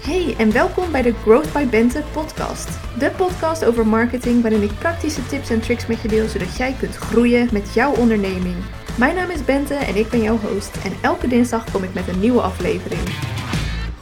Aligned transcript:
Hey 0.00 0.34
en 0.38 0.52
welkom 0.52 0.92
bij 0.92 1.02
de 1.02 1.12
Growth 1.12 1.52
by 1.52 1.66
Bente 1.66 2.02
podcast. 2.12 2.68
De 2.98 3.10
podcast 3.10 3.64
over 3.64 3.86
marketing 3.86 4.42
waarin 4.42 4.62
ik 4.62 4.78
praktische 4.78 5.26
tips 5.26 5.50
en 5.50 5.60
tricks 5.60 5.86
met 5.86 6.00
je 6.00 6.08
deel 6.08 6.28
zodat 6.28 6.56
jij 6.56 6.72
kunt 6.78 6.96
groeien 6.96 7.48
met 7.52 7.74
jouw 7.74 7.94
onderneming. 7.94 8.56
Mijn 8.98 9.14
naam 9.14 9.30
is 9.30 9.44
Bente 9.44 9.74
en 9.74 9.96
ik 9.96 10.08
ben 10.08 10.22
jouw 10.22 10.38
host 10.38 10.76
en 10.84 10.92
elke 11.02 11.28
dinsdag 11.28 11.70
kom 11.70 11.82
ik 11.82 11.94
met 11.94 12.08
een 12.08 12.20
nieuwe 12.20 12.40
aflevering. 12.40 13.00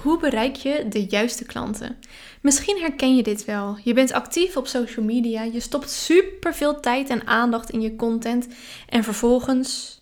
Hoe 0.02 0.18
bereik 0.18 0.56
je 0.56 0.86
de 0.88 1.04
juiste 1.04 1.44
klanten? 1.44 1.96
Misschien 2.42 2.78
herken 2.80 3.16
je 3.16 3.22
dit 3.22 3.44
wel. 3.44 3.78
Je 3.84 3.94
bent 3.94 4.12
actief 4.12 4.56
op 4.56 4.66
social 4.66 5.04
media, 5.04 5.42
je 5.42 5.60
stopt 5.60 5.90
super 5.90 6.54
veel 6.54 6.80
tijd 6.80 7.08
en 7.08 7.26
aandacht 7.26 7.70
in 7.70 7.80
je 7.80 7.96
content 7.96 8.48
en 8.88 9.04
vervolgens. 9.04 10.00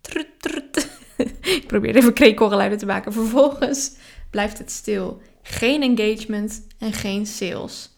Ik 1.42 1.64
probeer 1.66 1.96
even 1.96 2.12
krekelgeluiden 2.12 2.78
te 2.78 2.86
maken. 2.86 3.12
Vervolgens 3.12 3.92
blijft 4.30 4.58
het 4.58 4.70
stil. 4.70 5.20
Geen 5.42 5.82
engagement 5.82 6.66
en 6.78 6.92
geen 6.92 7.26
sales. 7.26 7.90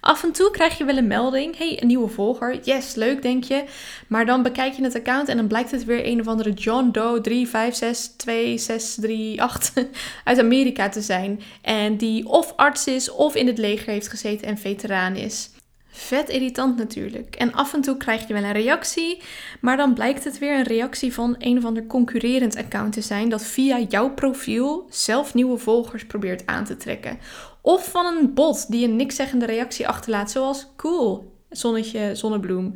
Af 0.00 0.22
en 0.22 0.32
toe 0.32 0.50
krijg 0.50 0.78
je 0.78 0.84
wel 0.84 0.96
een 0.96 1.06
melding. 1.06 1.56
Hey, 1.56 1.80
een 1.80 1.86
nieuwe 1.86 2.08
volger. 2.08 2.60
Yes, 2.62 2.94
leuk 2.94 3.22
denk 3.22 3.44
je. 3.44 3.64
Maar 4.06 4.26
dan 4.26 4.42
bekijk 4.42 4.72
je 4.72 4.82
het 4.82 4.94
account 4.94 5.28
en 5.28 5.36
dan 5.36 5.46
blijkt 5.46 5.70
het 5.70 5.84
weer 5.84 6.06
een 6.06 6.20
of 6.20 6.26
andere 6.26 6.52
John 6.52 6.90
Doe 6.90 7.20
356268 7.20 9.86
uit 10.24 10.38
Amerika 10.38 10.88
te 10.88 11.00
zijn. 11.00 11.40
En 11.62 11.96
die 11.96 12.28
of 12.28 12.52
arts 12.56 12.86
is 12.86 13.10
of 13.10 13.34
in 13.34 13.46
het 13.46 13.58
leger 13.58 13.92
heeft 13.92 14.08
gezeten 14.08 14.46
en 14.46 14.58
veteraan 14.58 15.16
is. 15.16 15.50
Vet 15.98 16.28
irritant 16.28 16.76
natuurlijk. 16.76 17.36
En 17.36 17.52
af 17.52 17.74
en 17.74 17.80
toe 17.80 17.96
krijg 17.96 18.26
je 18.26 18.32
wel 18.32 18.42
een 18.42 18.52
reactie, 18.52 19.22
maar 19.60 19.76
dan 19.76 19.94
blijkt 19.94 20.24
het 20.24 20.38
weer 20.38 20.58
een 20.58 20.62
reactie 20.62 21.14
van 21.14 21.34
een 21.38 21.58
of 21.58 21.64
ander 21.64 21.86
concurrerend 21.86 22.56
account 22.56 22.92
te 22.92 23.00
zijn 23.00 23.28
dat 23.28 23.44
via 23.44 23.78
jouw 23.78 24.14
profiel 24.14 24.86
zelf 24.90 25.34
nieuwe 25.34 25.58
volgers 25.58 26.06
probeert 26.06 26.46
aan 26.46 26.64
te 26.64 26.76
trekken. 26.76 27.18
Of 27.60 27.90
van 27.90 28.06
een 28.06 28.34
bot 28.34 28.70
die 28.70 28.84
een 28.84 28.96
nikszeggende 28.96 29.46
reactie 29.46 29.88
achterlaat, 29.88 30.30
zoals 30.30 30.66
cool, 30.76 31.32
zonnetje, 31.50 32.14
zonnebloem, 32.14 32.74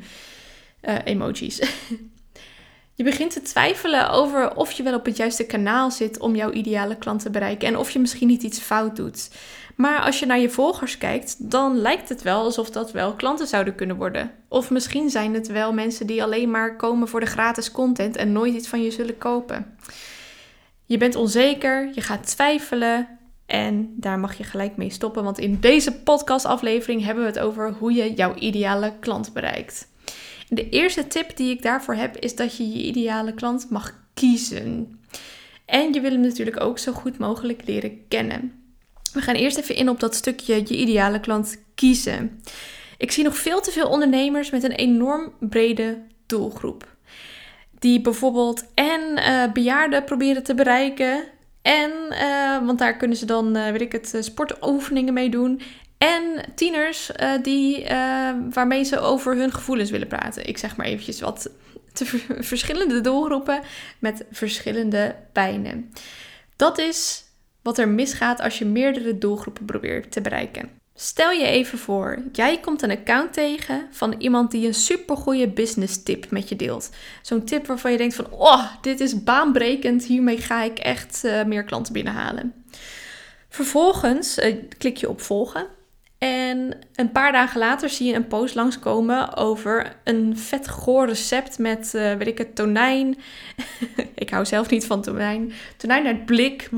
uh, 0.82 0.94
emojis. 1.04 1.62
Je 2.94 3.04
begint 3.04 3.32
te 3.32 3.42
twijfelen 3.42 4.10
over 4.10 4.56
of 4.56 4.72
je 4.72 4.82
wel 4.82 4.94
op 4.94 5.04
het 5.04 5.16
juiste 5.16 5.46
kanaal 5.46 5.90
zit 5.90 6.18
om 6.18 6.36
jouw 6.36 6.50
ideale 6.50 6.96
klant 6.96 7.22
te 7.22 7.30
bereiken 7.30 7.68
en 7.68 7.76
of 7.76 7.90
je 7.90 7.98
misschien 7.98 8.28
niet 8.28 8.42
iets 8.42 8.58
fout 8.58 8.96
doet. 8.96 9.30
Maar 9.76 10.00
als 10.00 10.18
je 10.18 10.26
naar 10.26 10.38
je 10.38 10.50
volgers 10.50 10.98
kijkt, 10.98 11.50
dan 11.50 11.76
lijkt 11.76 12.08
het 12.08 12.22
wel 12.22 12.42
alsof 12.42 12.70
dat 12.70 12.92
wel 12.92 13.14
klanten 13.14 13.46
zouden 13.46 13.74
kunnen 13.74 13.96
worden. 13.96 14.30
Of 14.48 14.70
misschien 14.70 15.10
zijn 15.10 15.34
het 15.34 15.46
wel 15.46 15.72
mensen 15.72 16.06
die 16.06 16.22
alleen 16.22 16.50
maar 16.50 16.76
komen 16.76 17.08
voor 17.08 17.20
de 17.20 17.26
gratis 17.26 17.70
content 17.70 18.16
en 18.16 18.32
nooit 18.32 18.54
iets 18.54 18.68
van 18.68 18.82
je 18.82 18.90
zullen 18.90 19.18
kopen. 19.18 19.76
Je 20.86 20.98
bent 20.98 21.16
onzeker, 21.16 21.90
je 21.94 22.00
gaat 22.00 22.26
twijfelen 22.26 23.18
en 23.46 23.94
daar 23.96 24.18
mag 24.18 24.38
je 24.38 24.44
gelijk 24.44 24.76
mee 24.76 24.90
stoppen, 24.90 25.24
want 25.24 25.38
in 25.38 25.60
deze 25.60 25.92
podcastaflevering 25.92 27.04
hebben 27.04 27.24
we 27.24 27.30
het 27.30 27.38
over 27.38 27.72
hoe 27.72 27.92
je 27.92 28.14
jouw 28.14 28.34
ideale 28.34 28.92
klant 29.00 29.32
bereikt. 29.32 29.88
De 30.48 30.68
eerste 30.68 31.06
tip 31.06 31.36
die 31.36 31.50
ik 31.50 31.62
daarvoor 31.62 31.94
heb 31.94 32.16
is 32.16 32.34
dat 32.34 32.56
je 32.56 32.68
je 32.68 32.82
ideale 32.82 33.34
klant 33.34 33.70
mag 33.70 33.94
kiezen. 34.14 35.00
En 35.64 35.92
je 35.92 36.00
wil 36.00 36.10
hem 36.10 36.20
natuurlijk 36.20 36.60
ook 36.60 36.78
zo 36.78 36.92
goed 36.92 37.18
mogelijk 37.18 37.66
leren 37.66 38.08
kennen. 38.08 38.61
We 39.12 39.20
gaan 39.20 39.34
eerst 39.34 39.56
even 39.56 39.74
in 39.74 39.88
op 39.88 40.00
dat 40.00 40.14
stukje 40.14 40.54
je 40.54 40.76
ideale 40.76 41.20
klant 41.20 41.56
kiezen. 41.74 42.42
Ik 42.98 43.12
zie 43.12 43.24
nog 43.24 43.36
veel 43.36 43.60
te 43.60 43.70
veel 43.70 43.88
ondernemers 43.88 44.50
met 44.50 44.62
een 44.62 44.72
enorm 44.72 45.32
brede 45.40 46.02
doelgroep. 46.26 46.96
Die 47.78 48.00
bijvoorbeeld 48.00 48.64
en 48.74 49.00
uh, 49.18 49.52
bejaarden 49.52 50.04
proberen 50.04 50.42
te 50.42 50.54
bereiken. 50.54 51.24
En, 51.62 51.90
uh, 52.10 52.66
want 52.66 52.78
daar 52.78 52.96
kunnen 52.96 53.16
ze 53.16 53.26
dan, 53.26 53.56
uh, 53.56 53.70
weet 53.70 53.80
ik 53.80 53.92
het, 53.92 54.16
sportoefeningen 54.20 55.14
mee 55.14 55.30
doen. 55.30 55.60
En 55.98 56.22
tieners 56.54 57.10
die, 57.42 57.86
waarmee 58.50 58.84
ze 58.84 58.98
over 58.98 59.36
hun 59.36 59.52
gevoelens 59.52 59.90
willen 59.90 60.08
praten. 60.08 60.46
Ik 60.46 60.58
zeg 60.58 60.76
maar 60.76 60.86
eventjes 60.86 61.20
wat 61.20 61.50
te 61.92 62.06
verschillende 62.40 63.00
doelgroepen 63.00 63.60
met 63.98 64.24
verschillende 64.30 65.16
pijnen. 65.32 65.92
Dat 66.56 66.78
is 66.78 67.24
wat 67.62 67.78
er 67.78 67.88
misgaat 67.88 68.40
als 68.40 68.58
je 68.58 68.64
meerdere 68.64 69.18
doelgroepen 69.18 69.64
probeert 69.64 70.12
te 70.12 70.20
bereiken. 70.20 70.70
Stel 70.94 71.30
je 71.30 71.46
even 71.46 71.78
voor, 71.78 72.22
jij 72.32 72.60
komt 72.60 72.82
een 72.82 72.90
account 72.90 73.32
tegen 73.32 73.86
van 73.90 74.14
iemand 74.18 74.50
die 74.50 74.66
een 74.66 74.74
supergoeie 74.74 75.48
business 75.48 76.02
tip 76.02 76.30
met 76.30 76.48
je 76.48 76.56
deelt. 76.56 76.90
Zo'n 77.22 77.44
tip 77.44 77.66
waarvan 77.66 77.92
je 77.92 77.98
denkt 77.98 78.14
van, 78.14 78.30
oh, 78.30 78.64
dit 78.80 79.00
is 79.00 79.22
baanbrekend, 79.22 80.04
hiermee 80.04 80.38
ga 80.38 80.62
ik 80.62 80.78
echt 80.78 81.22
uh, 81.24 81.44
meer 81.44 81.64
klanten 81.64 81.92
binnenhalen. 81.92 82.64
Vervolgens 83.48 84.38
uh, 84.38 84.56
klik 84.78 84.96
je 84.96 85.08
op 85.08 85.20
volgen 85.20 85.66
en 86.22 86.78
een 86.94 87.12
paar 87.12 87.32
dagen 87.32 87.58
later 87.58 87.88
zie 87.88 88.06
je 88.06 88.14
een 88.14 88.26
post 88.26 88.54
langskomen 88.54 89.36
over 89.36 89.96
een 90.04 90.38
vet 90.38 90.68
goor 90.68 91.06
recept 91.06 91.58
met, 91.58 91.92
uh, 91.94 92.14
weet 92.14 92.26
ik 92.26 92.38
het, 92.38 92.54
tonijn. 92.54 93.18
ik 94.14 94.30
hou 94.30 94.44
zelf 94.44 94.70
niet 94.70 94.86
van 94.86 95.02
tonijn. 95.02 95.52
Tonijn 95.76 96.06
uit 96.06 96.24
blik. 96.24 96.68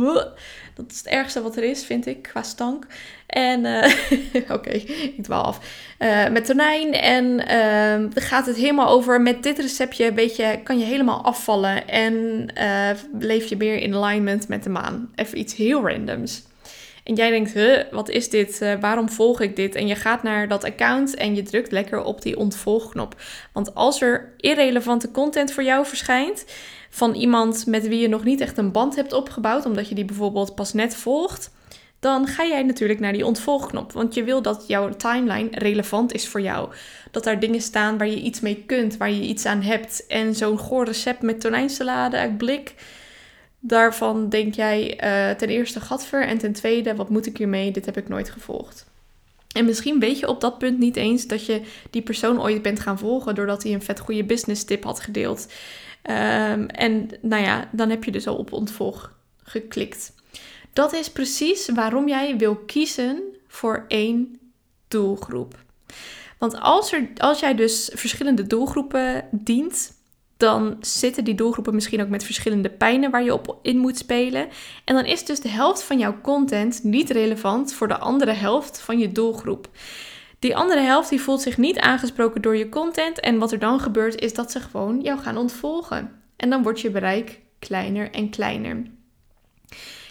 Dat 0.74 0.90
is 0.90 0.98
het 0.98 1.06
ergste 1.06 1.42
wat 1.42 1.56
er 1.56 1.62
is, 1.62 1.84
vind 1.84 2.06
ik, 2.06 2.22
qua 2.22 2.42
stank. 2.42 2.86
En, 3.26 3.64
uh, 3.64 3.92
oké, 4.56 4.70
ik 4.70 5.22
dwaal 5.22 5.42
af. 5.42 5.60
Uh, 5.98 6.28
met 6.28 6.44
tonijn. 6.44 6.92
En 6.92 7.24
uh, 7.24 8.12
dan 8.12 8.22
gaat 8.22 8.46
het 8.46 8.56
helemaal 8.56 8.88
over, 8.88 9.20
met 9.20 9.42
dit 9.42 9.58
receptje 9.58 10.12
weet 10.12 10.36
je, 10.36 10.58
kan 10.62 10.78
je 10.78 10.84
helemaal 10.84 11.24
afvallen. 11.24 11.88
En 11.88 12.46
leef 13.18 13.46
je 13.48 13.56
meer 13.56 13.76
in 13.76 13.94
alignment 13.94 14.48
met 14.48 14.62
de 14.62 14.70
maan. 14.70 15.10
Even 15.14 15.38
iets 15.38 15.54
heel 15.54 15.88
randoms. 15.88 16.42
En 17.04 17.14
jij 17.14 17.30
denkt, 17.30 17.52
huh, 17.52 17.80
wat 17.90 18.08
is 18.08 18.30
dit? 18.30 18.76
Waarom 18.80 19.08
volg 19.08 19.40
ik 19.40 19.56
dit? 19.56 19.74
En 19.74 19.86
je 19.86 19.94
gaat 19.94 20.22
naar 20.22 20.48
dat 20.48 20.64
account 20.64 21.14
en 21.14 21.34
je 21.34 21.42
drukt 21.42 21.72
lekker 21.72 22.02
op 22.02 22.22
die 22.22 22.36
ontvolgknop. 22.36 23.20
Want 23.52 23.74
als 23.74 24.00
er 24.00 24.32
irrelevante 24.36 25.10
content 25.10 25.52
voor 25.52 25.62
jou 25.62 25.86
verschijnt 25.86 26.44
van 26.94 27.14
iemand 27.14 27.66
met 27.66 27.88
wie 27.88 28.00
je 28.00 28.08
nog 28.08 28.24
niet 28.24 28.40
echt 28.40 28.58
een 28.58 28.72
band 28.72 28.96
hebt 28.96 29.12
opgebouwd, 29.12 29.66
omdat 29.66 29.88
je 29.88 29.94
die 29.94 30.04
bijvoorbeeld 30.04 30.54
pas 30.54 30.72
net 30.72 30.96
volgt, 30.96 31.50
dan 32.00 32.26
ga 32.26 32.44
jij 32.44 32.62
natuurlijk 32.62 33.00
naar 33.00 33.12
die 33.12 33.26
ontvolgknop. 33.26 33.92
Want 33.92 34.14
je 34.14 34.24
wil 34.24 34.42
dat 34.42 34.64
jouw 34.66 34.90
timeline 34.96 35.48
relevant 35.50 36.12
is 36.12 36.28
voor 36.28 36.40
jou. 36.40 36.72
Dat 37.10 37.24
daar 37.24 37.40
dingen 37.40 37.60
staan 37.60 37.98
waar 37.98 38.08
je 38.08 38.20
iets 38.20 38.40
mee 38.40 38.62
kunt, 38.66 38.96
waar 38.96 39.10
je 39.10 39.22
iets 39.22 39.46
aan 39.46 39.62
hebt. 39.62 40.06
En 40.06 40.34
zo'n 40.34 40.58
goor 40.58 40.84
recept 40.84 41.22
met 41.22 41.40
tonijnsalade 41.40 42.16
uit 42.16 42.38
blik 42.38 42.74
Daarvan 43.58 44.28
denk 44.28 44.54
jij 44.54 45.04
uh, 45.04 45.36
ten 45.36 45.48
eerste 45.48 45.80
gatver 45.80 46.26
en 46.26 46.38
ten 46.38 46.52
tweede, 46.52 46.94
wat 46.94 47.08
moet 47.08 47.26
ik 47.26 47.36
hiermee? 47.36 47.70
Dit 47.70 47.86
heb 47.86 47.96
ik 47.96 48.08
nooit 48.08 48.30
gevolgd. 48.30 48.86
En 49.52 49.64
misschien 49.64 50.00
weet 50.00 50.18
je 50.18 50.28
op 50.28 50.40
dat 50.40 50.58
punt 50.58 50.78
niet 50.78 50.96
eens 50.96 51.26
dat 51.26 51.46
je 51.46 51.60
die 51.90 52.02
persoon 52.02 52.42
ooit 52.42 52.62
bent 52.62 52.80
gaan 52.80 52.98
volgen 52.98 53.34
doordat 53.34 53.62
hij 53.62 53.72
een 53.72 53.82
vet 53.82 54.00
goede 54.00 54.24
business 54.24 54.64
tip 54.64 54.84
had 54.84 55.00
gedeeld. 55.00 55.46
Um, 56.10 56.66
en 56.66 57.10
nou 57.20 57.42
ja, 57.42 57.68
dan 57.72 57.90
heb 57.90 58.04
je 58.04 58.10
dus 58.10 58.26
al 58.26 58.36
op 58.36 58.52
ontvolg 58.52 59.12
geklikt. 59.42 60.14
Dat 60.72 60.92
is 60.92 61.10
precies 61.10 61.68
waarom 61.68 62.08
jij 62.08 62.36
wil 62.36 62.56
kiezen 62.56 63.22
voor 63.48 63.84
één 63.88 64.38
doelgroep. 64.88 65.62
Want 66.38 66.60
als, 66.60 66.92
er, 66.92 67.08
als 67.16 67.40
jij 67.40 67.54
dus 67.54 67.90
verschillende 67.94 68.46
doelgroepen 68.46 69.28
dient, 69.30 69.92
dan 70.36 70.76
zitten 70.80 71.24
die 71.24 71.34
doelgroepen 71.34 71.74
misschien 71.74 72.02
ook 72.02 72.08
met 72.08 72.24
verschillende 72.24 72.70
pijnen 72.70 73.10
waar 73.10 73.24
je 73.24 73.32
op 73.32 73.58
in 73.62 73.78
moet 73.78 73.98
spelen. 73.98 74.48
En 74.84 74.94
dan 74.94 75.04
is 75.04 75.24
dus 75.24 75.40
de 75.40 75.48
helft 75.48 75.82
van 75.82 75.98
jouw 75.98 76.20
content 76.20 76.80
niet 76.82 77.10
relevant 77.10 77.74
voor 77.74 77.88
de 77.88 77.98
andere 77.98 78.32
helft 78.32 78.80
van 78.80 78.98
je 78.98 79.12
doelgroep. 79.12 79.68
Die 80.44 80.56
andere 80.56 80.80
helft 80.80 81.08
die 81.08 81.20
voelt 81.20 81.40
zich 81.40 81.58
niet 81.58 81.78
aangesproken 81.78 82.42
door 82.42 82.56
je 82.56 82.68
content 82.68 83.20
en 83.20 83.38
wat 83.38 83.52
er 83.52 83.58
dan 83.58 83.80
gebeurt 83.80 84.20
is 84.20 84.34
dat 84.34 84.50
ze 84.50 84.60
gewoon 84.60 85.00
jou 85.00 85.18
gaan 85.18 85.36
ontvolgen. 85.36 86.22
En 86.36 86.50
dan 86.50 86.62
wordt 86.62 86.80
je 86.80 86.90
bereik 86.90 87.40
kleiner 87.58 88.10
en 88.10 88.30
kleiner. 88.30 88.82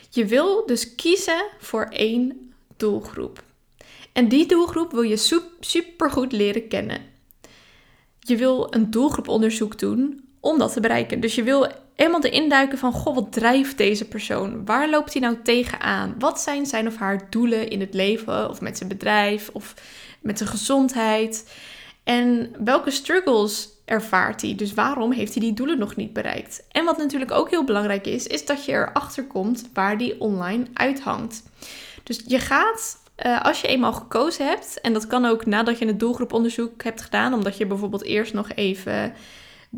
Je 0.10 0.26
wil 0.26 0.66
dus 0.66 0.96
kiezen 0.96 1.46
voor 1.60 1.84
één 1.84 2.53
doelgroep. 2.78 3.44
En 4.14 4.28
die 4.28 4.46
doelgroep 4.46 4.91
wil 4.91 5.02
je 5.02 5.47
super 5.59 6.12
goed 6.12 6.32
leren 6.32 6.68
kennen 6.68 7.12
je 8.24 8.38
wil 8.38 8.68
een 8.70 8.91
doelgroeponderzoek 8.91 9.79
doen 9.79 10.24
om 10.40 10.58
dat 10.58 10.74
te 10.74 10.79
bereiken. 10.79 11.20
Dus 11.20 11.36
je 11.36 11.44
wil 11.44 11.68
helemaal 11.95 12.22
erin 12.23 12.49
duiken 12.49 12.78
van, 12.78 12.91
goh, 12.91 13.16
wat 13.16 13.31
drijft 13.31 13.78
deze 13.78 14.07
persoon? 14.07 14.66
Waar 14.66 14.90
loopt 14.90 15.13
hij 15.13 15.22
nou 15.22 15.37
tegenaan? 15.43 16.16
Wat 16.19 16.40
zijn 16.41 16.66
zijn 16.66 16.87
of 16.87 16.95
haar 16.95 17.29
doelen 17.29 17.69
in 17.69 17.79
het 17.79 17.93
leven 17.93 18.49
of 18.49 18.61
met 18.61 18.78
zijn 18.78 18.90
bedrijf 18.90 19.49
of 19.53 19.73
met 20.22 20.37
zijn 20.37 20.49
gezondheid? 20.49 21.51
En 22.03 22.55
welke 22.63 22.91
struggles 22.91 23.69
ervaart 23.85 24.41
hij? 24.41 24.55
Dus 24.55 24.73
waarom 24.73 25.11
heeft 25.11 25.34
hij 25.34 25.43
die 25.43 25.53
doelen 25.53 25.79
nog 25.79 25.95
niet 25.95 26.13
bereikt? 26.13 26.63
En 26.72 26.85
wat 26.85 26.97
natuurlijk 26.97 27.31
ook 27.31 27.49
heel 27.49 27.63
belangrijk 27.63 28.07
is, 28.07 28.28
is 28.28 28.45
dat 28.45 28.66
je 28.66 28.72
erachter 28.72 29.25
komt 29.25 29.69
waar 29.73 29.97
die 29.97 30.19
online 30.22 30.66
uithangt. 30.73 31.43
Dus 32.03 32.23
je 32.28 32.40
gaat 32.40 33.01
uh, 33.25 33.41
als 33.41 33.61
je 33.61 33.67
eenmaal 33.67 33.93
gekozen 33.93 34.47
hebt, 34.47 34.81
en 34.81 34.93
dat 34.93 35.07
kan 35.07 35.25
ook 35.25 35.45
nadat 35.45 35.79
je 35.79 35.85
het 35.85 35.99
doelgroeponderzoek 35.99 36.84
hebt 36.84 37.01
gedaan, 37.01 37.34
omdat 37.34 37.57
je 37.57 37.66
bijvoorbeeld 37.66 38.03
eerst 38.03 38.34
nog 38.34 38.51
even 38.51 39.13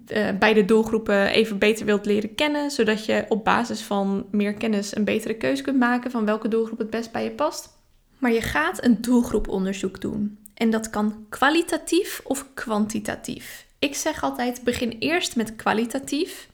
uh, 0.08 0.30
beide 0.40 0.66
doelgroepen 0.66 1.28
even 1.28 1.58
beter 1.58 1.86
wilt 1.86 2.06
leren 2.06 2.36
kennen, 2.36 2.72
zodat 2.72 3.06
je 3.06 3.26
op 3.30 3.44
basis 3.44 3.82
van 3.82 4.26
meer 4.32 4.54
kennis 4.54 4.96
een 4.96 5.04
betere 5.04 5.34
keuze 5.34 5.64
kunt 5.64 5.80
maken 5.80 6.12
van 6.12 6.26
welke 6.26 6.48
doelgroep 6.48 6.78
het 6.78 6.90
best 6.90 7.12
bij 7.12 7.24
je 7.24 7.32
past. 7.32 7.70
Maar 8.18 8.32
je 8.32 8.42
gaat 8.42 8.84
een 8.84 9.02
doelgroeponderzoek 9.02 10.02
doen. 10.02 10.38
En 10.54 10.70
dat 10.70 10.90
kan 10.90 11.26
kwalitatief 11.30 12.22
of 12.24 12.46
kwantitatief. 12.54 13.66
Ik 13.80 13.96
zeg 13.96 14.24
altijd: 14.24 14.64
begin 14.64 14.90
eerst 14.90 15.36
met 15.36 15.56
kwalitatief. 15.56 16.48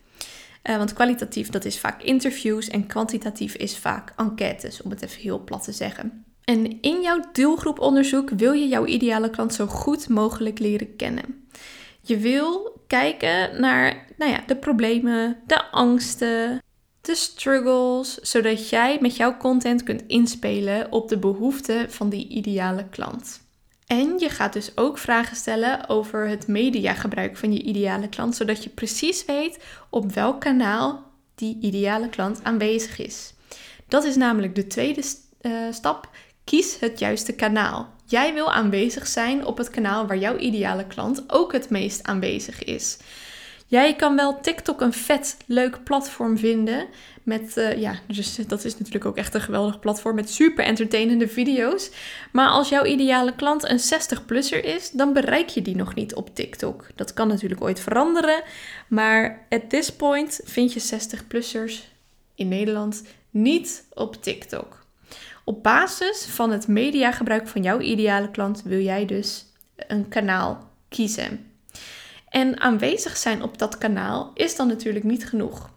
Uh, 0.70 0.76
want 0.76 0.92
kwalitatief 0.92 1.48
dat 1.48 1.64
is 1.64 1.78
vaak 1.78 2.02
interviews 2.02 2.68
en 2.68 2.86
kwantitatief 2.86 3.54
is 3.54 3.76
vaak 3.76 4.12
enquêtes, 4.16 4.82
om 4.82 4.90
het 4.90 5.02
even 5.02 5.20
heel 5.20 5.44
plat 5.44 5.64
te 5.64 5.72
zeggen. 5.72 6.24
En 6.44 6.80
in 6.80 7.00
jouw 7.00 7.20
doelgroeponderzoek 7.32 8.30
wil 8.30 8.52
je 8.52 8.68
jouw 8.68 8.86
ideale 8.86 9.30
klant 9.30 9.54
zo 9.54 9.66
goed 9.66 10.08
mogelijk 10.08 10.58
leren 10.58 10.96
kennen. 10.96 11.46
Je 12.02 12.16
wil 12.16 12.80
kijken 12.86 13.60
naar 13.60 14.06
nou 14.16 14.30
ja, 14.30 14.42
de 14.46 14.56
problemen, 14.56 15.38
de 15.46 15.70
angsten, 15.70 16.62
de 17.00 17.14
struggles, 17.14 18.14
zodat 18.14 18.68
jij 18.68 18.98
met 19.00 19.16
jouw 19.16 19.36
content 19.36 19.82
kunt 19.82 20.02
inspelen 20.06 20.92
op 20.92 21.08
de 21.08 21.18
behoeften 21.18 21.90
van 21.90 22.08
die 22.08 22.28
ideale 22.28 22.88
klant. 22.88 23.40
En 23.86 24.18
je 24.18 24.28
gaat 24.28 24.52
dus 24.52 24.76
ook 24.76 24.98
vragen 24.98 25.36
stellen 25.36 25.88
over 25.88 26.28
het 26.28 26.46
mediagebruik 26.46 27.36
van 27.36 27.52
je 27.52 27.62
ideale 27.62 28.08
klant, 28.08 28.36
zodat 28.36 28.64
je 28.64 28.70
precies 28.70 29.24
weet 29.24 29.58
op 29.90 30.12
welk 30.12 30.40
kanaal 30.40 31.10
die 31.34 31.58
ideale 31.60 32.08
klant 32.08 32.40
aanwezig 32.42 32.98
is. 32.98 33.34
Dat 33.88 34.04
is 34.04 34.16
namelijk 34.16 34.54
de 34.54 34.66
tweede 34.66 35.02
uh, 35.42 35.52
stap. 35.70 36.10
Kies 36.44 36.78
het 36.80 36.98
juiste 36.98 37.32
kanaal. 37.32 37.90
Jij 38.12 38.34
wil 38.34 38.52
aanwezig 38.52 39.06
zijn 39.06 39.46
op 39.46 39.58
het 39.58 39.70
kanaal 39.70 40.06
waar 40.06 40.16
jouw 40.18 40.36
ideale 40.36 40.86
klant 40.86 41.24
ook 41.26 41.52
het 41.52 41.70
meest 41.70 42.02
aanwezig 42.02 42.64
is. 42.64 42.96
Jij 43.66 43.96
kan 43.96 44.16
wel 44.16 44.40
TikTok 44.40 44.80
een 44.80 44.92
vet 44.92 45.36
leuk 45.46 45.84
platform 45.84 46.38
vinden. 46.38 46.86
Met, 47.22 47.56
uh, 47.56 47.78
ja, 47.80 47.98
dus 48.06 48.36
dat 48.36 48.64
is 48.64 48.78
natuurlijk 48.78 49.04
ook 49.04 49.16
echt 49.16 49.34
een 49.34 49.40
geweldig 49.40 49.78
platform 49.78 50.14
met 50.14 50.30
super 50.30 50.64
entertainende 50.64 51.28
video's. 51.28 51.90
Maar 52.32 52.48
als 52.48 52.68
jouw 52.68 52.84
ideale 52.84 53.34
klant 53.34 53.68
een 53.68 53.80
60-plusser 53.80 54.64
is, 54.64 54.90
dan 54.90 55.12
bereik 55.12 55.48
je 55.48 55.62
die 55.62 55.76
nog 55.76 55.94
niet 55.94 56.14
op 56.14 56.34
TikTok. 56.34 56.86
Dat 56.94 57.12
kan 57.12 57.28
natuurlijk 57.28 57.62
ooit 57.62 57.80
veranderen. 57.80 58.42
Maar 58.88 59.46
at 59.48 59.70
this 59.70 59.92
point 59.92 60.40
vind 60.44 60.72
je 60.72 60.80
60-plussers 60.80 61.74
in 62.34 62.48
Nederland 62.48 63.02
niet 63.30 63.84
op 63.94 64.22
TikTok. 64.22 64.81
Op 65.44 65.62
basis 65.62 66.24
van 66.24 66.50
het 66.50 66.68
mediagebruik 66.68 67.48
van 67.48 67.62
jouw 67.62 67.80
ideale 67.80 68.30
klant 68.30 68.62
wil 68.62 68.80
jij 68.80 69.06
dus 69.06 69.46
een 69.76 70.08
kanaal 70.08 70.70
kiezen. 70.88 71.52
En 72.28 72.60
aanwezig 72.60 73.16
zijn 73.16 73.42
op 73.42 73.58
dat 73.58 73.78
kanaal 73.78 74.30
is 74.34 74.56
dan 74.56 74.68
natuurlijk 74.68 75.04
niet 75.04 75.28
genoeg. 75.28 75.70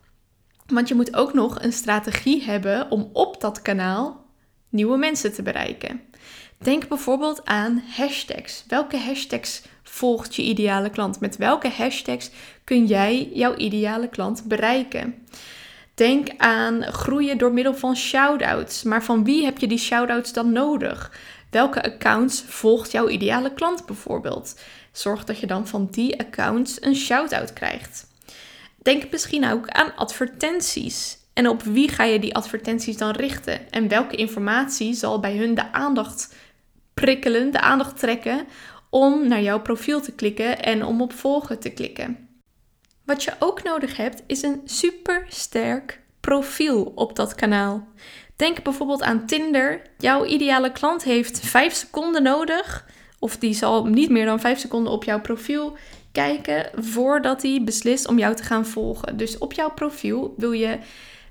Want 0.65 0.88
je 0.88 0.95
moet 0.95 1.15
ook 1.15 1.33
nog 1.33 1.62
een 1.62 1.73
strategie 1.73 2.44
hebben 2.44 2.91
om 2.91 3.09
op 3.13 3.41
dat 3.41 3.62
kanaal 3.62 4.25
nieuwe 4.69 4.97
mensen 4.97 5.33
te 5.33 5.41
bereiken. 5.41 6.01
Denk 6.57 6.88
bijvoorbeeld 6.88 7.45
aan 7.45 7.83
hashtags. 7.88 8.63
Welke 8.68 8.97
hashtags 8.97 9.61
volgt 9.83 10.35
je 10.35 10.41
ideale 10.41 10.89
klant? 10.89 11.19
Met 11.19 11.38
welke 11.38 11.69
hashtags 11.69 12.29
kun 12.63 12.85
jij 12.85 13.29
jouw 13.33 13.56
ideale 13.56 14.09
klant 14.09 14.44
bereiken? 14.44 15.25
Denk 15.95 16.27
aan 16.38 16.83
groeien 16.83 17.38
door 17.38 17.53
middel 17.53 17.75
van 17.75 17.95
shoutouts. 17.95 18.83
Maar 18.83 19.03
van 19.03 19.24
wie 19.24 19.45
heb 19.45 19.57
je 19.57 19.68
die 19.68 19.77
shoutouts 19.77 20.33
dan 20.33 20.51
nodig? 20.51 21.12
Welke 21.50 21.83
accounts 21.83 22.44
volgt 22.47 22.92
jouw 22.92 23.07
ideale 23.09 23.53
klant 23.53 23.86
bijvoorbeeld? 23.86 24.59
Zorg 24.92 25.24
dat 25.24 25.39
je 25.39 25.47
dan 25.47 25.68
van 25.68 25.88
die 25.92 26.19
accounts 26.19 26.81
een 26.81 26.95
shout-out 26.95 27.53
krijgt. 27.53 28.07
Denk 28.81 29.12
misschien 29.12 29.51
ook 29.51 29.69
aan 29.69 29.95
advertenties. 29.95 31.18
En 31.33 31.50
op 31.50 31.63
wie 31.63 31.89
ga 31.89 32.03
je 32.03 32.19
die 32.19 32.36
advertenties 32.36 32.97
dan 32.97 33.12
richten? 33.12 33.71
En 33.71 33.88
welke 33.88 34.15
informatie 34.15 34.94
zal 34.94 35.19
bij 35.19 35.38
hun 35.38 35.56
de 35.56 35.71
aandacht 35.71 36.36
prikkelen, 36.94 37.51
de 37.51 37.59
aandacht 37.59 38.00
trekken 38.00 38.45
om 38.89 39.27
naar 39.27 39.42
jouw 39.42 39.62
profiel 39.62 40.01
te 40.01 40.12
klikken 40.12 40.63
en 40.63 40.86
om 40.86 41.01
op 41.01 41.13
volgen 41.13 41.59
te 41.59 41.69
klikken? 41.69 42.25
Wat 43.06 43.24
je 43.24 43.34
ook 43.40 43.63
nodig 43.63 43.98
hebt 43.98 44.24
is 44.28 44.42
een 44.42 44.62
super 44.66 45.25
sterk 45.28 46.02
profiel 46.19 46.92
op 46.96 47.16
dat 47.16 47.36
kanaal. 47.36 47.88
Denk 48.36 48.63
bijvoorbeeld 48.63 49.04
aan 49.04 49.25
Tinder. 49.25 49.81
Jouw 49.98 50.25
ideale 50.25 50.72
klant 50.72 51.04
heeft 51.04 51.40
5 51.40 51.74
seconden 51.74 52.24
nodig 52.24 52.86
of 53.19 53.38
die 53.38 53.54
zal 53.54 53.86
niet 53.86 54.10
meer 54.10 54.25
dan 54.25 54.40
5 54.40 54.60
seconden 54.60 54.92
op 54.92 55.04
jouw 55.04 55.22
profiel 55.22 55.78
kijken 56.12 56.69
voordat 56.75 57.42
hij 57.42 57.62
beslist 57.63 58.07
om 58.07 58.19
jou 58.19 58.36
te 58.36 58.44
gaan 58.44 58.66
volgen. 58.66 59.18
Dus 59.18 59.38
op 59.38 59.54
jouw 59.54 59.72
profiel 59.72 60.34
wil 60.38 60.52
je 60.52 60.80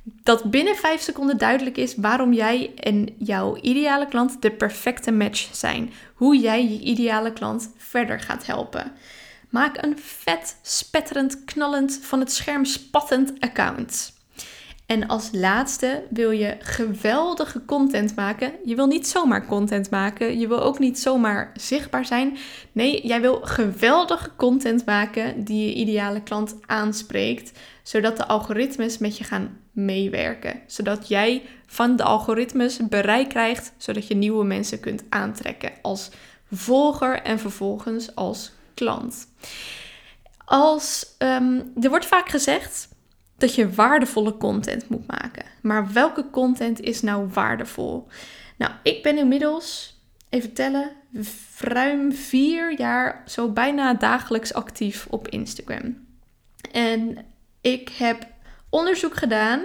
dat 0.03 0.51
binnen 0.51 0.77
5 0.77 1.01
seconden 1.01 1.39
duidelijk 1.39 1.77
is 1.77 1.95
waarom 1.97 2.33
jij 2.33 2.73
en 2.75 3.09
jouw 3.19 3.57
ideale 3.61 4.09
klant 4.09 4.43
de 4.43 4.51
perfecte 4.51 5.13
match 5.13 5.49
zijn. 5.55 5.93
Hoe 6.15 6.39
jij 6.39 6.69
je 6.69 6.81
ideale 6.81 7.33
klant 7.33 7.73
verder 7.77 8.21
gaat 8.21 8.47
helpen. 8.47 8.93
Maak 9.55 9.83
een 9.83 9.99
vet, 9.99 10.57
spetterend, 10.63 11.45
knallend, 11.45 11.99
van 12.03 12.21
het 12.21 12.33
scherm 12.33 12.65
spattend 12.65 13.33
account. 13.41 14.13
En 14.87 15.07
als 15.07 15.29
laatste 15.33 16.03
wil 16.11 16.31
je 16.31 16.57
geweldige 16.59 17.65
content 17.65 18.15
maken. 18.15 18.53
Je 18.65 18.75
wil 18.75 18.87
niet 18.87 19.09
zomaar 19.09 19.47
content 19.47 19.91
maken. 19.91 20.39
Je 20.39 20.49
wil 20.49 20.63
ook 20.63 20.79
niet 20.79 20.99
zomaar 20.99 21.53
zichtbaar 21.55 22.05
zijn. 22.05 22.37
Nee, 22.73 23.07
jij 23.07 23.21
wil 23.21 23.41
geweldige 23.43 24.31
content 24.37 24.85
maken 24.85 25.45
die 25.45 25.67
je 25.67 25.75
ideale 25.75 26.23
klant 26.23 26.57
aanspreekt. 26.67 27.59
Zodat 27.83 28.17
de 28.17 28.27
algoritmes 28.27 28.99
met 28.99 29.19
je 29.19 29.25
gaan 29.25 29.59
meewerken. 29.73 30.61
Zodat 30.67 31.09
jij 31.09 31.43
van 31.67 31.97
de 31.97 32.03
algoritmes 32.03 32.89
bereik 32.89 33.29
krijgt. 33.29 33.73
Zodat 33.77 34.07
je 34.07 34.15
nieuwe 34.15 34.45
mensen 34.45 34.81
kunt 34.81 35.05
aantrekken 35.09 35.73
als 35.83 36.11
volger 36.53 37.23
en 37.23 37.39
vervolgens 37.39 38.15
als 38.15 38.53
klant. 38.75 39.29
Als, 40.45 41.15
um, 41.19 41.73
er 41.81 41.89
wordt 41.89 42.07
vaak 42.07 42.29
gezegd 42.29 42.89
dat 43.37 43.55
je 43.55 43.71
waardevolle 43.71 44.37
content 44.37 44.89
moet 44.89 45.07
maken. 45.07 45.45
Maar 45.63 45.93
welke 45.93 46.31
content 46.31 46.81
is 46.81 47.03
nou 47.03 47.29
waardevol? 47.33 48.09
Nou, 48.59 48.73
ik 48.83 49.03
ben 49.03 49.19
inmiddels, 49.19 49.99
even 50.29 50.53
tellen, 50.53 50.91
ruim 51.59 52.13
vier 52.13 52.79
jaar 52.79 53.23
zo 53.27 53.49
bijna 53.49 53.95
dagelijks 53.95 54.55
actief 54.55 55.07
op 55.11 55.29
Instagram. 55.29 56.07
En 56.73 57.25
ik 57.61 57.89
heb 57.89 58.27
onderzoek 58.71 59.17
gedaan 59.17 59.61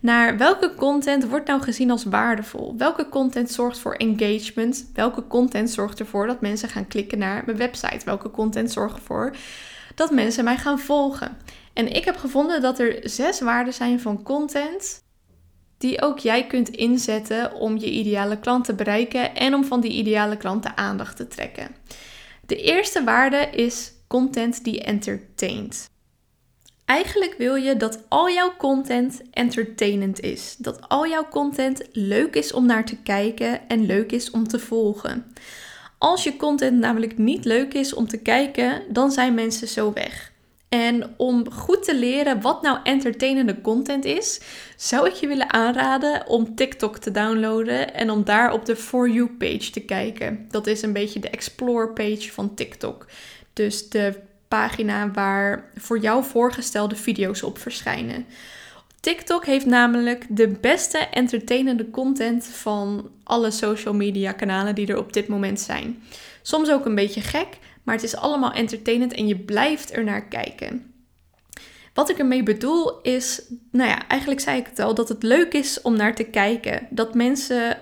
naar 0.00 0.36
welke 0.36 0.74
content 0.74 1.28
wordt 1.28 1.46
nou 1.46 1.62
gezien 1.62 1.90
als 1.90 2.04
waardevol. 2.04 2.74
Welke 2.76 3.08
content 3.08 3.50
zorgt 3.50 3.78
voor 3.78 3.94
engagement? 3.94 4.90
Welke 4.94 5.26
content 5.26 5.70
zorgt 5.70 6.00
ervoor 6.00 6.26
dat 6.26 6.40
mensen 6.40 6.68
gaan 6.68 6.86
klikken 6.86 7.18
naar 7.18 7.42
mijn 7.44 7.58
website? 7.58 8.04
Welke 8.04 8.30
content 8.30 8.72
zorgt 8.72 8.96
ervoor 8.96 9.36
dat 9.94 10.10
mensen 10.10 10.44
mij 10.44 10.56
gaan 10.56 10.78
volgen? 10.78 11.36
En 11.72 11.92
ik 11.92 12.04
heb 12.04 12.16
gevonden 12.16 12.62
dat 12.62 12.78
er 12.78 12.98
zes 13.02 13.40
waarden 13.40 13.74
zijn 13.74 14.00
van 14.00 14.22
content 14.22 15.04
die 15.78 16.02
ook 16.02 16.18
jij 16.18 16.46
kunt 16.46 16.68
inzetten 16.68 17.54
om 17.54 17.76
je 17.76 17.90
ideale 17.90 18.38
klant 18.38 18.64
te 18.64 18.74
bereiken 18.74 19.34
en 19.34 19.54
om 19.54 19.64
van 19.64 19.80
die 19.80 19.92
ideale 19.92 20.36
klant 20.36 20.62
de 20.62 20.76
aandacht 20.76 21.16
te 21.16 21.28
trekken. 21.28 21.74
De 22.46 22.56
eerste 22.56 23.04
waarde 23.04 23.36
is 23.36 23.92
content 24.06 24.64
die 24.64 24.82
entertaint. 24.82 25.90
Eigenlijk 26.86 27.34
wil 27.38 27.54
je 27.54 27.76
dat 27.76 28.02
al 28.08 28.30
jouw 28.30 28.56
content 28.58 29.22
entertainend 29.30 30.20
is. 30.20 30.56
Dat 30.58 30.88
al 30.88 31.06
jouw 31.06 31.28
content 31.28 31.82
leuk 31.92 32.34
is 32.34 32.52
om 32.52 32.66
naar 32.66 32.84
te 32.84 32.96
kijken 32.96 33.68
en 33.68 33.86
leuk 33.86 34.12
is 34.12 34.30
om 34.30 34.48
te 34.48 34.58
volgen. 34.58 35.32
Als 35.98 36.24
je 36.24 36.36
content 36.36 36.78
namelijk 36.78 37.18
niet 37.18 37.44
leuk 37.44 37.74
is 37.74 37.94
om 37.94 38.08
te 38.08 38.16
kijken, 38.18 38.82
dan 38.88 39.10
zijn 39.10 39.34
mensen 39.34 39.68
zo 39.68 39.92
weg. 39.92 40.32
En 40.68 41.14
om 41.16 41.52
goed 41.52 41.84
te 41.84 41.94
leren 41.94 42.40
wat 42.40 42.62
nou 42.62 42.78
entertainende 42.82 43.60
content 43.60 44.04
is, 44.04 44.40
zou 44.76 45.08
ik 45.08 45.12
je 45.12 45.26
willen 45.26 45.52
aanraden 45.52 46.26
om 46.26 46.54
TikTok 46.54 46.98
te 46.98 47.10
downloaden 47.10 47.94
en 47.94 48.10
om 48.10 48.24
daar 48.24 48.52
op 48.52 48.64
de 48.64 48.76
For 48.76 49.08
You 49.08 49.28
page 49.38 49.70
te 49.70 49.80
kijken. 49.80 50.46
Dat 50.50 50.66
is 50.66 50.82
een 50.82 50.92
beetje 50.92 51.20
de 51.20 51.30
explore 51.30 51.88
page 51.88 52.32
van 52.32 52.54
TikTok. 52.54 53.06
Dus 53.52 53.88
de 53.88 54.20
pagina 54.48 55.10
waar 55.10 55.70
voor 55.76 55.98
jou 55.98 56.24
voorgestelde 56.24 56.96
video's 56.96 57.42
op 57.42 57.58
verschijnen. 57.58 58.26
TikTok 59.00 59.46
heeft 59.46 59.66
namelijk 59.66 60.26
de 60.28 60.48
beste 60.48 60.98
entertainende 60.98 61.90
content 61.90 62.46
van 62.46 63.10
alle 63.24 63.50
social 63.50 63.94
media 63.94 64.32
kanalen 64.32 64.74
die 64.74 64.86
er 64.86 64.98
op 64.98 65.12
dit 65.12 65.28
moment 65.28 65.60
zijn. 65.60 66.02
Soms 66.42 66.70
ook 66.70 66.84
een 66.84 66.94
beetje 66.94 67.20
gek, 67.20 67.58
maar 67.82 67.94
het 67.94 68.04
is 68.04 68.16
allemaal 68.16 68.52
entertainend 68.52 69.12
en 69.12 69.26
je 69.26 69.38
blijft 69.38 69.92
er 69.92 70.04
naar 70.04 70.28
kijken. 70.28 70.94
Wat 71.94 72.10
ik 72.10 72.18
ermee 72.18 72.42
bedoel 72.42 73.00
is, 73.00 73.42
nou 73.72 73.88
ja, 73.88 74.08
eigenlijk 74.08 74.40
zei 74.40 74.58
ik 74.58 74.66
het 74.66 74.78
al, 74.78 74.94
dat 74.94 75.08
het 75.08 75.22
leuk 75.22 75.52
is 75.52 75.82
om 75.82 75.96
naar 75.96 76.14
te 76.14 76.24
kijken. 76.24 76.86
Dat 76.90 77.14
mensen, 77.14 77.78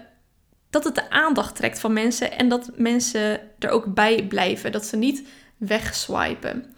dat 0.70 0.84
het 0.84 0.94
de 0.94 1.10
aandacht 1.10 1.56
trekt 1.56 1.78
van 1.80 1.92
mensen 1.92 2.38
en 2.38 2.48
dat 2.48 2.70
mensen 2.76 3.40
er 3.58 3.70
ook 3.70 3.94
bij 3.94 4.26
blijven. 4.28 4.72
Dat 4.72 4.86
ze 4.86 4.96
niet 4.96 5.28
wegswipen. 5.56 6.74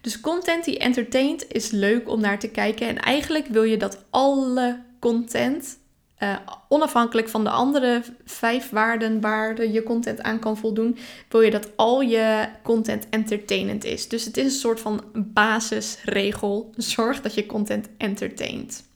Dus 0.00 0.20
content 0.20 0.64
die 0.64 0.78
entertaint 0.78 1.52
is 1.52 1.70
leuk 1.70 2.08
om 2.08 2.20
naar 2.20 2.38
te 2.38 2.48
kijken. 2.48 2.88
En 2.88 2.98
eigenlijk 2.98 3.46
wil 3.46 3.62
je 3.62 3.76
dat 3.76 4.04
alle 4.10 4.80
content, 4.98 5.78
uh, 6.18 6.36
onafhankelijk 6.68 7.28
van 7.28 7.44
de 7.44 7.50
andere 7.50 8.02
vijf 8.24 8.70
waarden 8.70 9.20
waar 9.20 9.66
je 9.66 9.82
content 9.82 10.22
aan 10.22 10.38
kan 10.38 10.56
voldoen, 10.56 10.98
wil 11.28 11.40
je 11.40 11.50
dat 11.50 11.76
al 11.76 12.00
je 12.00 12.48
content 12.62 13.06
entertainend 13.10 13.84
is. 13.84 14.08
Dus 14.08 14.24
het 14.24 14.36
is 14.36 14.44
een 14.44 14.60
soort 14.60 14.80
van 14.80 15.04
basisregel. 15.14 16.72
Zorg 16.76 17.20
dat 17.20 17.34
je 17.34 17.46
content 17.46 17.88
entertaint. 17.98 18.86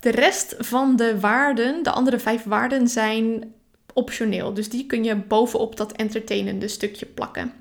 De 0.00 0.10
rest 0.10 0.54
van 0.58 0.96
de 0.96 1.20
waarden, 1.20 1.82
de 1.82 1.90
andere 1.90 2.18
vijf 2.18 2.44
waarden, 2.44 2.88
zijn 2.88 3.52
optioneel. 3.92 4.54
Dus 4.54 4.68
die 4.68 4.86
kun 4.86 5.04
je 5.04 5.16
bovenop 5.16 5.76
dat 5.76 5.92
entertainende 5.92 6.68
stukje 6.68 7.06
plakken. 7.06 7.52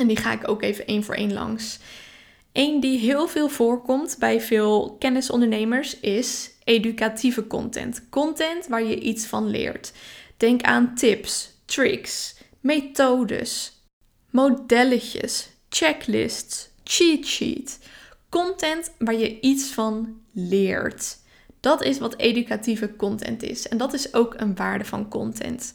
En 0.00 0.06
die 0.06 0.16
ga 0.16 0.32
ik 0.32 0.48
ook 0.48 0.62
even 0.62 0.86
één 0.86 1.04
voor 1.04 1.14
één 1.14 1.32
langs. 1.32 1.78
Eén 2.52 2.80
die 2.80 2.98
heel 2.98 3.28
veel 3.28 3.48
voorkomt 3.48 4.16
bij 4.18 4.40
veel 4.40 4.96
kennisondernemers 4.98 6.00
is 6.00 6.50
educatieve 6.64 7.46
content. 7.46 8.08
Content 8.08 8.66
waar 8.66 8.82
je 8.82 9.00
iets 9.00 9.26
van 9.26 9.48
leert. 9.48 9.92
Denk 10.36 10.62
aan 10.62 10.94
tips, 10.94 11.50
tricks, 11.64 12.36
methodes, 12.60 13.82
modelletjes, 14.30 15.48
checklists, 15.68 16.68
cheat 16.84 17.26
sheet. 17.26 17.78
Content 18.28 18.92
waar 18.98 19.18
je 19.18 19.40
iets 19.40 19.64
van 19.64 20.20
leert. 20.32 21.18
Dat 21.60 21.82
is 21.82 21.98
wat 21.98 22.16
educatieve 22.16 22.96
content 22.96 23.42
is. 23.42 23.68
En 23.68 23.78
dat 23.78 23.92
is 23.92 24.14
ook 24.14 24.34
een 24.36 24.54
waarde 24.54 24.84
van 24.84 25.08
content. 25.08 25.74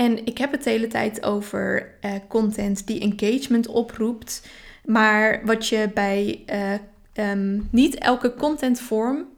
En 0.00 0.26
ik 0.26 0.38
heb 0.38 0.52
het 0.52 0.64
de 0.64 0.70
hele 0.70 0.86
tijd 0.86 1.24
over 1.24 1.94
uh, 2.04 2.12
content 2.28 2.86
die 2.86 3.00
engagement 3.00 3.66
oproept. 3.66 4.48
Maar 4.84 5.40
wat 5.44 5.66
je 5.66 5.90
bij 5.94 6.44
uh, 6.46 7.30
um, 7.30 7.68
niet 7.70 7.94
elke 7.94 8.34
contentvorm, 8.34 9.28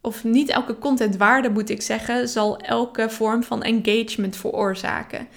of 0.00 0.24
niet 0.24 0.48
elke 0.48 0.78
contentwaarde 0.78 1.50
moet 1.50 1.70
ik 1.70 1.82
zeggen, 1.82 2.28
zal 2.28 2.56
elke 2.56 3.10
vorm 3.10 3.42
van 3.42 3.62
engagement 3.62 4.36
veroorzaken. 4.36 5.28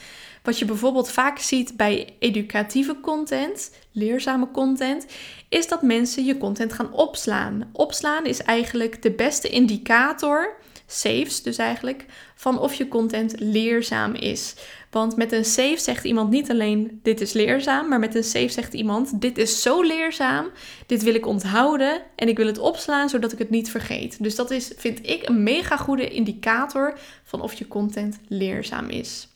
Wat 0.43 0.60
je 0.60 0.65
bijvoorbeeld 0.65 1.12
vaak 1.12 1.39
ziet 1.39 1.77
bij 1.77 2.15
educatieve 2.19 3.00
content, 3.01 3.72
leerzame 3.91 4.51
content, 4.51 5.05
is 5.50 5.67
dat 5.67 5.81
mensen 5.81 6.25
je 6.25 6.38
content 6.38 6.74
gaan 6.74 6.93
opslaan. 6.93 7.69
Opslaan 7.72 8.25
is 8.25 8.41
eigenlijk 8.41 9.01
de 9.01 9.12
beste 9.12 9.50
indicator, 9.50 10.55
saves 10.88 11.44
dus 11.44 11.58
eigenlijk, 11.58 12.06
van 12.36 12.60
of 12.60 12.74
je 12.74 12.88
content 12.88 13.39
leerzaam 13.39 14.13
is. 14.13 14.56
Want 14.92 15.15
met 15.15 15.32
een 15.32 15.46
save 15.46 15.77
zegt 15.77 16.04
iemand 16.04 16.30
niet 16.30 16.50
alleen 16.50 17.00
dit 17.04 17.22
is 17.22 17.34
leerzaam, 17.34 17.88
maar 17.88 18.00
met 18.00 18.15
een 18.15 18.24
save 18.24 18.50
zegt 18.50 18.74
iemand 18.74 19.22
dit 19.22 19.38
is 19.38 19.62
zo 19.62 19.82
leerzaam, 19.82 20.46
dit 20.86 21.04
wil 21.04 21.15
ik 21.15 21.25
onthouden 21.25 22.01
en 22.15 22.27
ik 22.27 22.38
wil 22.38 22.48
het 22.48 22.58
opslaan 22.58 23.10
zodat 23.10 23.32
ik 23.32 23.39
het 23.39 23.50
niet 23.50 23.70
vergeet. 23.70 24.24
Dus 24.24 24.36
dat 24.36 24.51
is, 24.51 24.72
vind 24.77 25.10
ik, 25.10 25.27
een 25.27 25.44
mega 25.44 25.77
goede 25.77 26.10
indicator 26.10 26.98
van 27.24 27.42
of 27.42 27.54
je 27.54 27.68
content 27.68 28.20
leerzaam 28.27 28.89
is. 28.89 29.27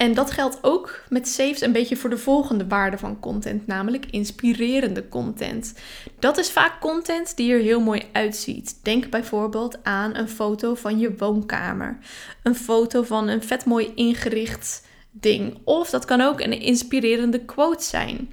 En 0.00 0.14
dat 0.14 0.30
geldt 0.30 0.58
ook 0.62 1.02
met 1.08 1.28
saves 1.28 1.60
een 1.60 1.72
beetje 1.72 1.96
voor 1.96 2.10
de 2.10 2.18
volgende 2.18 2.66
waarde 2.66 2.98
van 2.98 3.20
content, 3.20 3.66
namelijk 3.66 4.06
inspirerende 4.10 5.08
content. 5.08 5.74
Dat 6.18 6.38
is 6.38 6.50
vaak 6.50 6.80
content 6.80 7.36
die 7.36 7.52
er 7.52 7.60
heel 7.60 7.80
mooi 7.80 8.02
uitziet. 8.12 8.78
Denk 8.82 9.10
bijvoorbeeld 9.10 9.84
aan 9.84 10.16
een 10.16 10.28
foto 10.28 10.74
van 10.74 10.98
je 10.98 11.16
woonkamer, 11.16 11.98
een 12.42 12.54
foto 12.54 13.02
van 13.02 13.28
een 13.28 13.42
vet 13.42 13.64
mooi 13.64 13.92
ingericht 13.94 14.86
ding. 15.10 15.58
Of 15.64 15.90
dat 15.90 16.04
kan 16.04 16.20
ook 16.20 16.40
een 16.40 16.60
inspirerende 16.60 17.44
quote 17.44 17.84
zijn. 17.84 18.32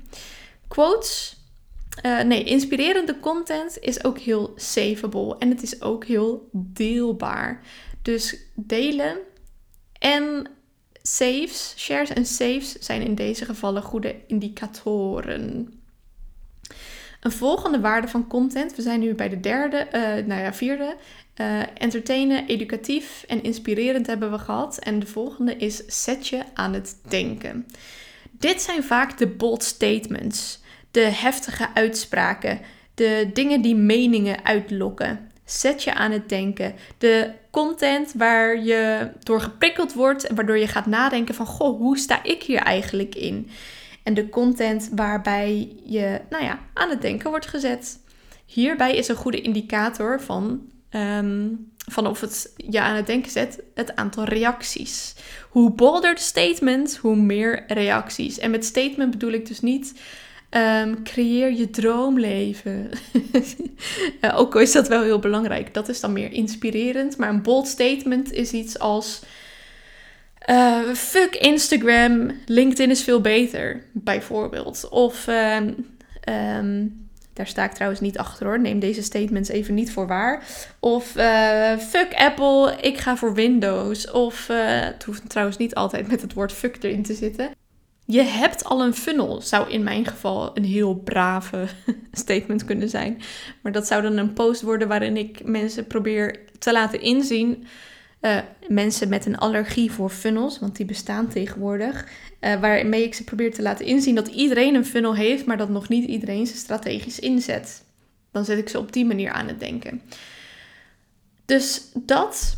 Quotes, 0.68 1.38
uh, 2.06 2.22
nee, 2.22 2.44
inspirerende 2.44 3.20
content 3.20 3.78
is 3.80 4.04
ook 4.04 4.20
heel 4.20 4.54
saveable 4.56 5.36
en 5.40 5.50
het 5.50 5.64
is 5.64 5.82
ook 5.82 6.06
heel 6.06 6.50
deelbaar. 6.52 7.62
Dus 8.02 8.38
delen 8.56 9.18
en 10.00 10.56
Saves, 11.16 11.74
shares 11.78 12.10
en 12.10 12.26
saves 12.26 12.72
zijn 12.80 13.02
in 13.02 13.16
deze 13.16 13.46
gevallen 13.46 13.82
goede 13.82 14.16
indicatoren. 14.28 15.74
Een 17.22 17.32
volgende 17.32 17.80
waarde 17.80 18.08
van 18.08 18.28
content, 18.28 18.76
we 18.76 18.82
zijn 18.82 19.00
nu 19.00 19.14
bij 19.14 19.30
de 19.30 19.40
derde, 19.40 19.88
uh, 19.94 20.02
nou 20.26 20.42
ja, 20.42 20.54
vierde. 20.54 20.96
Uh, 21.36 21.62
entertainen, 21.74 22.48
educatief 22.48 23.24
en 23.28 23.44
inspirerend 23.44 24.08
hebben 24.08 24.32
we 24.32 24.38
gehad. 24.38 24.80
En 24.80 25.00
de 25.00 25.06
volgende 25.06 25.56
is 25.56 26.04
zet 26.04 26.28
je 26.28 26.44
aan 26.54 26.74
het 26.74 26.96
denken. 27.08 27.66
Dit 28.32 28.62
zijn 28.62 28.84
vaak 28.84 29.18
de 29.18 29.28
bold 29.28 29.64
statements, 29.64 30.60
de 30.92 31.00
heftige 31.00 31.68
uitspraken, 31.74 32.60
de 32.94 33.30
dingen 33.34 33.62
die 33.62 33.76
meningen 33.76 34.46
uitlokken. 34.46 35.27
Zet 35.48 35.84
je 35.84 35.94
aan 35.94 36.12
het 36.12 36.30
denken. 36.30 36.76
De 36.98 37.32
content 37.52 38.14
waar 38.14 38.64
je 38.64 39.12
door 39.24 39.42
geprikkeld 39.42 39.94
wordt 39.94 40.28
en 40.28 40.36
waardoor 40.36 40.58
je 40.58 40.68
gaat 40.68 40.86
nadenken 40.86 41.36
van 41.36 41.46
goh, 41.46 41.78
hoe 41.78 41.98
sta 41.98 42.24
ik 42.24 42.44
hier 42.44 42.60
eigenlijk 42.60 43.16
in? 43.16 43.50
En 44.04 44.14
de 44.14 44.30
content 44.30 44.90
waarbij 44.92 45.76
je, 45.86 46.22
nou 46.30 46.44
ja, 46.44 46.60
aan 46.74 46.90
het 46.90 47.02
denken 47.02 47.30
wordt 47.30 47.48
gezet. 47.48 48.00
Hierbij 48.46 48.96
is 48.96 49.08
een 49.08 49.16
goede 49.16 49.42
indicator 49.42 50.22
van, 50.22 50.62
ehm, 50.90 51.48
van 51.78 52.08
of 52.08 52.22
het 52.22 52.54
je 52.56 52.82
aan 52.82 52.96
het 52.96 53.08
denken 53.08 53.32
zet, 53.32 53.60
het 53.74 53.96
aantal 53.96 54.24
reacties. 54.24 55.16
Hoe 55.50 55.72
bolder 55.72 56.16
de 56.16 56.22
statement, 56.22 56.98
hoe 56.98 57.16
meer 57.16 57.64
reacties. 57.68 58.40
En 58.40 58.52
met 58.52 58.66
statement 58.66 59.12
bedoel 59.12 59.32
ik 59.32 59.48
dus 59.48 59.60
niet 59.60 59.94
Um, 60.50 61.04
creëer 61.04 61.54
je 61.54 61.70
droomleven. 61.70 62.90
uh, 64.22 64.40
ook 64.40 64.56
al 64.56 64.62
is 64.62 64.72
dat 64.72 64.88
wel 64.88 65.04
heel 65.04 65.20
belangrijk. 65.20 65.74
Dat 65.74 65.90
is 65.90 66.00
dan 66.00 66.14
meer 66.14 66.32
inspirerend. 66.32 67.18
Maar 67.18 67.30
een 67.30 67.42
bold 67.42 67.68
statement 67.68 68.32
is 68.32 68.52
iets 68.52 68.80
als... 68.80 69.22
Uh, 70.50 70.94
fuck 70.94 71.36
Instagram, 71.36 72.32
LinkedIn 72.46 72.90
is 72.90 73.04
veel 73.04 73.22
beter, 73.22 73.84
bijvoorbeeld. 73.92 74.90
Of, 74.90 75.28
um, 75.28 75.88
um, 76.30 77.10
daar 77.34 77.48
sta 77.48 77.64
ik 77.64 77.72
trouwens 77.72 78.02
niet 78.02 78.18
achter 78.18 78.46
hoor, 78.46 78.60
neem 78.60 78.80
deze 78.80 79.02
statements 79.02 79.50
even 79.50 79.74
niet 79.74 79.92
voor 79.92 80.08
waar. 80.08 80.44
Of 80.80 81.18
uh, 81.18 81.78
fuck 81.78 82.14
Apple, 82.14 82.76
ik 82.82 82.98
ga 82.98 83.18
voor 83.18 83.34
Windows. 83.34 84.12
Of, 84.12 84.48
het 84.48 85.04
hoeft 85.04 85.30
trouwens 85.30 85.58
niet 85.58 85.76
altijd 85.76 86.08
met 86.08 86.22
het 86.22 86.34
woord 86.34 86.52
fuck 86.52 86.84
erin 86.84 87.04
te 87.04 87.14
zitten. 87.14 87.50
Je 88.10 88.22
hebt 88.22 88.64
al 88.64 88.84
een 88.84 88.94
funnel, 88.94 89.42
zou 89.42 89.70
in 89.70 89.84
mijn 89.84 90.06
geval 90.06 90.58
een 90.58 90.64
heel 90.64 90.96
brave 90.96 91.68
statement 92.12 92.66
kunnen 92.66 92.90
zijn. 92.90 93.22
Maar 93.62 93.72
dat 93.72 93.88
zou 93.88 94.02
dan 94.02 94.18
een 94.18 94.34
post 94.34 94.62
worden 94.62 94.88
waarin 94.88 95.18
ik 95.18 95.46
mensen 95.46 95.88
probeer 95.88 96.40
te 96.60 96.72
laten 96.72 97.02
inzien. 97.02 97.68
Uh, 98.22 98.38
mensen 98.68 99.10
met 99.10 99.26
een 99.26 99.38
allergie 99.38 99.92
voor 99.92 100.10
funnels, 100.10 100.60
want 100.60 100.76
die 100.76 100.86
bestaan 100.86 101.28
tegenwoordig. 101.28 102.08
Uh, 102.42 102.60
waarmee 102.60 103.04
ik 103.04 103.14
ze 103.14 103.24
probeer 103.24 103.54
te 103.54 103.62
laten 103.62 103.86
inzien 103.86 104.16
dat 104.16 104.28
iedereen 104.28 104.76
een 104.76 104.86
funnel 104.86 105.16
heeft, 105.16 105.46
maar 105.46 105.58
dat 105.58 105.70
nog 105.70 105.90
niet 105.90 106.08
iedereen 106.08 106.48
ze 106.48 106.58
strategisch 106.58 107.20
inzet. 107.20 107.84
Dan 108.32 108.46
zet 108.46 108.58
ik 108.58 108.70
ze 108.70 108.80
op 108.80 108.94
die 108.94 109.06
manier 109.06 109.32
aan 109.32 109.48
het 109.48 109.60
denken. 109.60 110.02
Dus 111.46 111.82
dat 111.94 112.58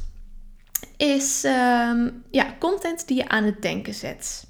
is 0.98 1.44
um, 1.44 2.24
ja, 2.32 2.56
content 2.60 3.08
die 3.08 3.18
je 3.18 3.30
aan 3.30 3.44
het 3.44 3.62
denken 3.62 3.94
zet. 3.94 4.48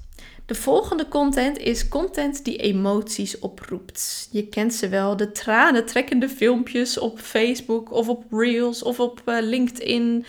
De 0.50 0.56
volgende 0.56 1.08
content 1.08 1.58
is 1.58 1.88
content 1.88 2.44
die 2.44 2.56
emoties 2.56 3.38
oproept. 3.38 4.28
Je 4.30 4.48
kent 4.48 4.74
ze 4.74 4.88
wel, 4.88 5.16
de 5.16 5.32
tranen 5.32 5.86
trekkende 5.86 6.28
filmpjes 6.28 6.98
op 6.98 7.20
Facebook 7.20 7.92
of 7.92 8.08
op 8.08 8.24
Reels 8.30 8.82
of 8.82 9.00
op 9.00 9.22
uh, 9.26 9.36
LinkedIn. 9.40 10.24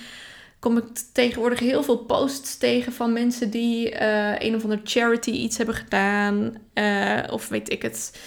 Kom 0.60 0.78
ik 0.78 0.84
tegenwoordig 1.14 1.60
heel 1.60 1.84
veel 1.84 1.98
posts 1.98 2.58
tegen 2.58 2.94
van 2.94 3.14
mensen 3.14 3.50
die 3.50 3.92
uh, 3.92 4.40
een 4.40 4.56
of 4.56 4.64
andere 4.64 4.82
charity 4.84 5.32
iets 5.32 5.58
hebben 5.58 5.76
gedaan. 5.76 6.54
Uh, 6.74 7.20
of 7.30 7.48
weet 7.48 7.72
ik 7.72 7.82
het. 7.82 8.20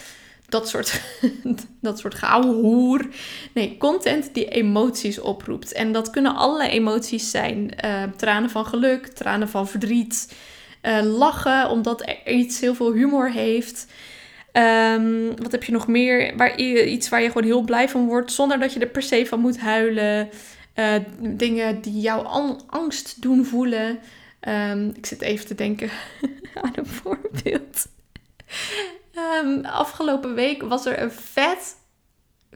Dat 0.49 0.69
soort, 0.69 1.01
dat 1.81 1.99
soort 1.99 2.21
hoer. 2.21 3.07
Nee, 3.53 3.77
content 3.77 4.35
die 4.35 4.49
emoties 4.49 5.21
oproept. 5.21 5.73
En 5.73 5.93
dat 5.93 6.11
kunnen 6.11 6.35
allerlei 6.35 6.71
emoties 6.71 7.31
zijn. 7.31 7.71
tranen 8.17 8.51
van 8.51 8.67
geluk, 8.67 9.07
tranen 9.07 9.49
van 9.49 9.69
verdriet. 9.69 10.29
Uh, 10.87 11.01
lachen, 11.03 11.71
omdat 11.71 12.09
er 12.09 12.33
iets 12.33 12.61
heel 12.61 12.75
veel 12.75 12.93
humor 12.93 13.31
heeft. 13.31 13.87
Um, 14.53 15.37
wat 15.37 15.53
heb 15.53 15.65
je 15.65 15.73
nog 15.73 15.87
meer? 15.87 16.37
Waar, 16.37 16.59
iets 16.59 17.09
waar 17.09 17.23
je 17.23 17.27
gewoon 17.27 17.45
heel 17.45 17.63
blij 17.63 17.89
van 17.89 18.07
wordt, 18.07 18.33
zonder 18.33 18.59
dat 18.59 18.73
je 18.73 18.81
er 18.81 18.87
per 18.87 19.03
se 19.03 19.27
van 19.27 19.41
moet 19.41 19.59
huilen. 19.59 20.29
Uh, 20.75 20.95
dingen 21.19 21.81
die 21.81 22.01
jou 22.01 22.27
angst 22.67 23.23
doen 23.23 23.45
voelen. 23.45 23.99
Um, 24.49 24.93
ik 24.97 25.07
zit 25.07 25.21
even 25.21 25.47
te 25.47 25.55
denken 25.55 25.91
aan 26.63 26.73
een 26.75 26.87
voorbeeld. 26.87 27.87
Um, 29.43 29.65
afgelopen 29.65 30.35
week 30.35 30.63
was 30.63 30.87
er 30.87 31.01
een 31.01 31.13
vet 31.13 31.77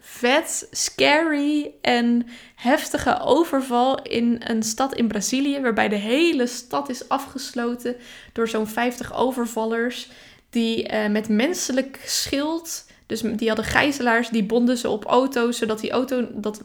vet, 0.01 0.69
scary 0.71 1.75
en 1.81 2.27
heftige 2.55 3.21
overval 3.21 4.03
in 4.03 4.41
een 4.45 4.63
stad 4.63 4.95
in 4.95 5.09
Brazilië, 5.09 5.61
waarbij 5.61 5.89
de 5.89 5.97
hele 5.97 6.47
stad 6.47 6.89
is 6.89 7.09
afgesloten 7.09 7.97
door 8.33 8.49
zo'n 8.49 8.67
50 8.67 9.15
overvallers 9.15 10.09
die 10.51 10.93
met 11.09 11.29
menselijk 11.29 12.01
schild 12.05 12.87
dus 13.09 13.21
die 13.21 13.49
hadden 13.49 13.65
gijzelaars, 13.67 14.29
die 14.29 14.45
bonden 14.45 14.77
ze 14.77 14.89
op 14.89 15.05
auto's, 15.05 15.59
zodat 15.59 15.81
die 15.81 15.91
auto, 15.91 16.29
dat, 16.35 16.63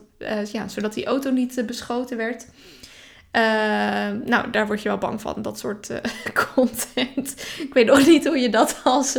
ja, 0.52 0.68
zodat 0.68 0.94
die 0.94 1.06
auto 1.06 1.32
niet 1.32 1.64
beschoten 1.66 2.18
werd. 2.18 2.46
Nou, 4.26 4.50
daar 4.52 4.68
word 4.68 4.82
je 4.82 4.90
wel 4.90 4.98
bang 4.98 5.22
van, 5.22 5.42
dat 5.42 5.60
soort 5.60 5.90
content. 6.54 7.36
Ik 7.60 7.74
weet 7.74 7.86
nog 7.86 8.06
niet 8.06 8.26
hoe 8.26 8.38
je 8.38 8.50
dat 8.50 8.82
als 8.84 9.18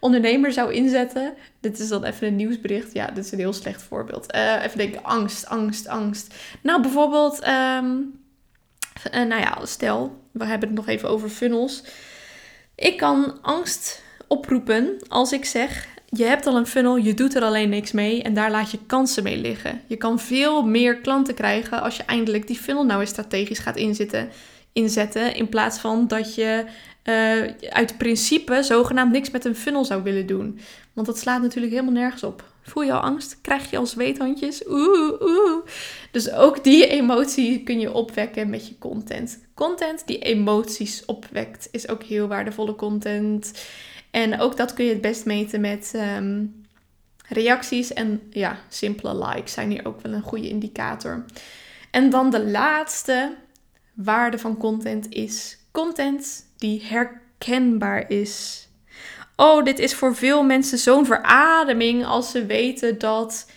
ondernemer 0.00 0.52
zou 0.52 0.72
inzetten. 0.72 1.34
Dit 1.60 1.78
is 1.78 1.88
dan 1.88 2.04
even 2.04 2.26
een 2.26 2.36
nieuwsbericht. 2.36 2.92
Ja, 2.92 3.06
dit 3.06 3.24
is 3.24 3.32
een 3.32 3.38
heel 3.38 3.52
slecht 3.52 3.82
voorbeeld. 3.82 4.32
even 4.32 4.78
denken, 4.78 5.04
angst, 5.04 5.46
angst, 5.46 5.88
angst. 5.88 6.34
Nou, 6.62 6.82
bijvoorbeeld, 6.82 7.40
ehm, 7.40 7.92
nou 9.12 9.40
ja, 9.40 9.58
stel, 9.64 10.20
we 10.32 10.44
hebben 10.44 10.68
het 10.68 10.78
nog 10.78 10.86
even 10.86 11.08
over 11.08 11.28
funnels. 11.28 11.82
Ik 12.74 12.96
kan 12.96 13.38
angst 13.42 14.02
oproepen 14.28 14.96
als 15.08 15.32
ik 15.32 15.44
zeg: 15.44 15.86
je 16.16 16.24
hebt 16.24 16.46
al 16.46 16.56
een 16.56 16.66
funnel, 16.66 16.96
je 16.96 17.14
doet 17.14 17.34
er 17.34 17.42
alleen 17.42 17.68
niks 17.68 17.92
mee 17.92 18.22
en 18.22 18.34
daar 18.34 18.50
laat 18.50 18.70
je 18.70 18.78
kansen 18.86 19.22
mee 19.22 19.36
liggen. 19.36 19.80
Je 19.86 19.96
kan 19.96 20.18
veel 20.20 20.62
meer 20.62 20.96
klanten 20.96 21.34
krijgen 21.34 21.82
als 21.82 21.96
je 21.96 22.02
eindelijk 22.02 22.46
die 22.46 22.56
funnel 22.56 22.84
nou 22.84 23.00
eens 23.00 23.10
strategisch 23.10 23.58
gaat 23.58 23.76
inzetten, 23.76 24.28
inzetten 24.72 25.34
in 25.34 25.48
plaats 25.48 25.78
van 25.78 26.08
dat 26.08 26.34
je 26.34 26.64
uh, 27.04 27.70
uit 27.70 27.98
principe 27.98 28.62
zogenaamd 28.62 29.12
niks 29.12 29.30
met 29.30 29.44
een 29.44 29.56
funnel 29.56 29.84
zou 29.84 30.02
willen 30.02 30.26
doen. 30.26 30.58
Want 30.92 31.06
dat 31.06 31.18
slaat 31.18 31.42
natuurlijk 31.42 31.72
helemaal 31.72 32.00
nergens 32.00 32.22
op. 32.22 32.44
Voel 32.62 32.82
je 32.82 32.92
al 32.92 33.00
angst? 33.00 33.38
Krijg 33.40 33.70
je 33.70 33.76
al 33.76 33.86
zweethandjes? 33.86 34.62
Oeh, 34.68 35.20
oeh. 35.20 35.66
Dus 36.10 36.32
ook 36.32 36.64
die 36.64 36.86
emotie 36.86 37.62
kun 37.62 37.80
je 37.80 37.92
opwekken 37.92 38.50
met 38.50 38.68
je 38.68 38.78
content. 38.78 39.44
Content 39.54 40.06
die 40.06 40.18
emoties 40.18 41.04
opwekt 41.04 41.68
is 41.70 41.88
ook 41.88 42.02
heel 42.02 42.28
waardevolle 42.28 42.74
content. 42.74 43.52
En 44.16 44.40
ook 44.40 44.56
dat 44.56 44.74
kun 44.74 44.84
je 44.84 44.92
het 44.92 45.00
best 45.00 45.24
meten 45.24 45.60
met 45.60 45.92
ehm, 45.94 46.44
reacties 47.28 47.92
en 47.92 48.22
ja, 48.30 48.58
simpele 48.68 49.26
likes 49.26 49.52
zijn 49.52 49.70
hier 49.70 49.86
ook 49.86 50.00
wel 50.00 50.12
een 50.12 50.22
goede 50.22 50.48
indicator. 50.48 51.24
En 51.90 52.10
dan 52.10 52.30
de 52.30 52.44
laatste 52.44 53.34
waarde 53.94 54.38
van 54.38 54.56
content 54.56 55.06
is 55.08 55.58
content 55.70 56.46
die 56.56 56.82
herkenbaar 56.84 58.10
is. 58.10 58.68
Oh, 59.36 59.64
dit 59.64 59.78
is 59.78 59.94
voor 59.94 60.14
veel 60.14 60.42
mensen 60.42 60.78
zo'n 60.78 61.06
verademing 61.06 62.04
als 62.06 62.30
ze 62.30 62.46
weten 62.46 62.98
dat 62.98 63.50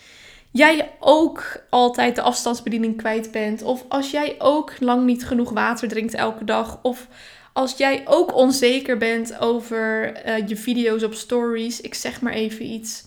jij 0.51 0.91
ook 0.99 1.63
altijd 1.69 2.15
de 2.15 2.21
afstandsbediening 2.21 2.97
kwijt 2.97 3.31
bent. 3.31 3.61
Of 3.61 3.85
als 3.89 4.11
jij 4.11 4.35
ook 4.37 4.79
lang 4.79 5.05
niet 5.05 5.25
genoeg 5.25 5.49
water 5.49 5.87
drinkt 5.87 6.13
elke 6.13 6.43
dag. 6.43 6.79
Of 6.81 7.07
als 7.53 7.77
jij 7.77 8.01
ook 8.05 8.35
onzeker 8.35 8.97
bent 8.97 9.39
over 9.39 10.13
uh, 10.27 10.47
je 10.47 10.55
video's 10.55 11.03
op 11.03 11.13
stories. 11.13 11.81
Ik 11.81 11.93
zeg 11.93 12.21
maar 12.21 12.33
even 12.33 12.65
iets. 12.65 13.03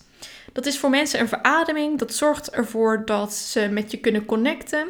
Dat 0.53 0.65
is 0.65 0.79
voor 0.79 0.89
mensen 0.89 1.19
een 1.19 1.27
verademing. 1.27 1.99
Dat 1.99 2.13
zorgt 2.13 2.51
ervoor 2.51 3.05
dat 3.05 3.33
ze 3.33 3.67
met 3.71 3.91
je 3.91 3.97
kunnen 3.97 4.25
connecten. 4.25 4.87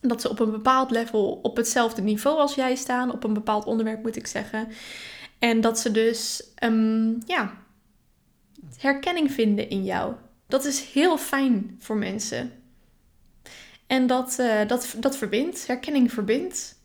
Dat 0.00 0.20
ze 0.20 0.28
op 0.28 0.40
een 0.40 0.50
bepaald 0.50 0.90
level 0.90 1.40
op 1.42 1.56
hetzelfde 1.56 2.02
niveau 2.02 2.38
als 2.38 2.54
jij 2.54 2.74
staan. 2.74 3.12
Op 3.12 3.24
een 3.24 3.34
bepaald 3.34 3.64
onderwerp 3.64 4.02
moet 4.02 4.16
ik 4.16 4.26
zeggen. 4.26 4.68
En 5.38 5.60
dat 5.60 5.78
ze 5.78 5.90
dus 5.90 6.42
um, 6.64 7.18
ja, 7.26 7.52
herkenning 8.78 9.32
vinden 9.32 9.68
in 9.68 9.84
jou. 9.84 10.14
Dat 10.48 10.64
is 10.64 10.80
heel 10.80 11.18
fijn 11.18 11.76
voor 11.78 11.96
mensen. 11.96 12.52
En 13.86 14.06
dat, 14.06 14.36
uh, 14.40 14.66
dat, 14.66 14.94
dat 14.98 15.16
verbindt, 15.16 15.66
herkenning 15.66 16.12
verbindt. 16.12 16.77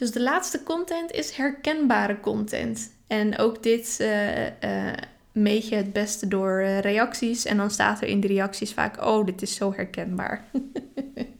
Dus 0.00 0.10
de 0.10 0.20
laatste 0.20 0.62
content 0.62 1.10
is 1.10 1.30
herkenbare 1.30 2.20
content. 2.20 2.92
En 3.06 3.38
ook 3.38 3.62
dit 3.62 3.98
uh, 4.00 4.46
uh, 4.46 4.50
meet 5.32 5.68
je 5.68 5.74
het 5.74 5.92
beste 5.92 6.28
door 6.28 6.62
reacties. 6.62 7.44
En 7.44 7.56
dan 7.56 7.70
staat 7.70 8.00
er 8.00 8.08
in 8.08 8.20
de 8.20 8.26
reacties 8.26 8.72
vaak: 8.72 9.04
Oh, 9.04 9.26
dit 9.26 9.42
is 9.42 9.54
zo 9.54 9.72
herkenbaar. 9.72 10.44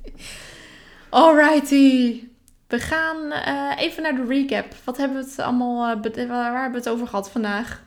Alrighty. 1.09 2.23
We 2.67 2.79
gaan 2.79 3.33
even 3.79 4.03
naar 4.03 4.15
de 4.15 4.25
recap. 4.27 4.75
Wat 4.85 4.97
hebben 4.97 5.17
we 5.23 5.31
het 5.31 5.39
allemaal, 5.39 6.01
waar 6.29 6.63
hebben 6.63 6.83
we 6.83 6.89
het 6.89 6.89
over 6.89 7.07
gehad 7.07 7.31
vandaag? 7.31 7.83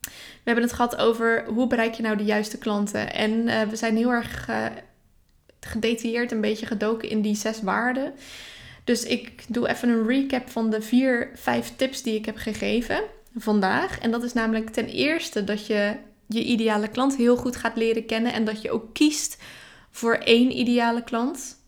We 0.00 0.50
hebben 0.50 0.64
het 0.64 0.72
gehad 0.72 0.96
over 0.96 1.44
hoe 1.46 1.66
bereik 1.66 1.94
je 1.94 2.02
nou 2.02 2.16
de 2.16 2.24
juiste 2.24 2.58
klanten. 2.58 3.12
En 3.12 3.44
we 3.68 3.76
zijn 3.76 3.96
heel 3.96 4.10
erg 4.10 4.48
gedetailleerd 5.60 6.32
een 6.32 6.40
beetje 6.40 6.66
gedoken 6.66 7.08
in 7.08 7.22
die 7.22 7.36
zes 7.36 7.62
waarden. 7.62 8.14
Dus 8.84 9.02
ik 9.02 9.44
doe 9.48 9.68
even 9.68 9.88
een 9.88 10.06
recap 10.06 10.48
van 10.48 10.70
de 10.70 10.82
vier, 10.82 11.30
vijf 11.34 11.72
tips 11.76 12.02
die 12.02 12.14
ik 12.14 12.24
heb 12.24 12.36
gegeven 12.36 13.02
vandaag. 13.36 13.98
En 13.98 14.10
dat 14.10 14.22
is 14.22 14.32
namelijk 14.32 14.70
ten 14.70 14.86
eerste 14.86 15.44
dat 15.44 15.66
je 15.66 15.96
je 16.26 16.44
ideale 16.44 16.88
klant 16.88 17.16
heel 17.16 17.36
goed 17.36 17.56
gaat 17.56 17.76
leren 17.76 18.06
kennen. 18.06 18.32
En 18.32 18.44
dat 18.44 18.62
je 18.62 18.70
ook 18.70 18.94
kiest 18.94 19.42
voor 19.90 20.14
één 20.14 20.58
ideale 20.58 21.02
klant. 21.04 21.62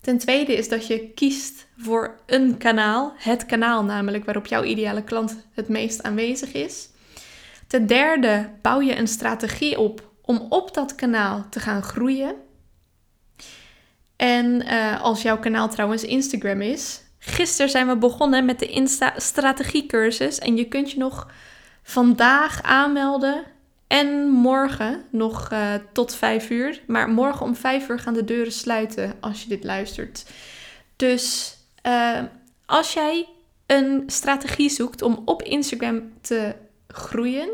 Ten 0.00 0.18
tweede 0.18 0.54
is 0.54 0.68
dat 0.68 0.86
je 0.86 1.08
kiest 1.08 1.66
voor 1.76 2.16
een 2.26 2.56
kanaal, 2.56 3.12
het 3.16 3.46
kanaal 3.46 3.84
namelijk 3.84 4.24
waarop 4.24 4.46
jouw 4.46 4.62
ideale 4.62 5.04
klant 5.04 5.36
het 5.52 5.68
meest 5.68 6.02
aanwezig 6.02 6.52
is. 6.52 6.88
Ten 7.66 7.86
derde 7.86 8.50
bouw 8.62 8.80
je 8.80 8.96
een 8.96 9.08
strategie 9.08 9.78
op 9.78 10.10
om 10.22 10.46
op 10.48 10.74
dat 10.74 10.94
kanaal 10.94 11.46
te 11.50 11.60
gaan 11.60 11.82
groeien. 11.82 12.34
En 14.20 14.62
uh, 14.66 15.02
als 15.02 15.22
jouw 15.22 15.38
kanaal 15.38 15.68
trouwens 15.68 16.04
Instagram 16.04 16.60
is, 16.60 17.02
gisteren 17.18 17.70
zijn 17.70 17.88
we 17.88 17.96
begonnen 17.96 18.44
met 18.44 18.58
de 18.58 18.66
Insta 18.66 19.12
strategiecursus 19.16 20.38
en 20.38 20.56
je 20.56 20.64
kunt 20.64 20.90
je 20.90 20.98
nog 20.98 21.30
vandaag 21.82 22.62
aanmelden 22.62 23.44
en 23.86 24.28
morgen 24.28 25.02
nog 25.10 25.50
uh, 25.52 25.74
tot 25.92 26.14
5 26.14 26.50
uur. 26.50 26.80
Maar 26.86 27.08
morgen 27.08 27.46
om 27.46 27.56
5 27.56 27.88
uur 27.88 27.98
gaan 27.98 28.14
de 28.14 28.24
deuren 28.24 28.52
sluiten 28.52 29.14
als 29.20 29.42
je 29.42 29.48
dit 29.48 29.64
luistert. 29.64 30.24
Dus 30.96 31.56
uh, 31.86 32.20
als 32.66 32.92
jij 32.92 33.28
een 33.66 34.02
strategie 34.06 34.70
zoekt 34.70 35.02
om 35.02 35.22
op 35.24 35.42
Instagram 35.42 36.12
te 36.20 36.54
groeien. 36.88 37.48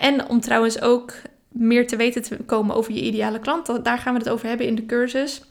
En 0.00 0.28
om 0.28 0.40
trouwens 0.40 0.80
ook 0.80 1.12
meer 1.48 1.86
te 1.86 1.96
weten 1.96 2.22
te 2.22 2.36
komen 2.36 2.76
over 2.76 2.92
je 2.92 3.02
ideale 3.02 3.38
klant. 3.38 3.84
Daar 3.84 3.98
gaan 3.98 4.12
we 4.12 4.18
het 4.18 4.28
over 4.28 4.48
hebben 4.48 4.66
in 4.66 4.74
de 4.74 4.86
cursus. 4.86 5.42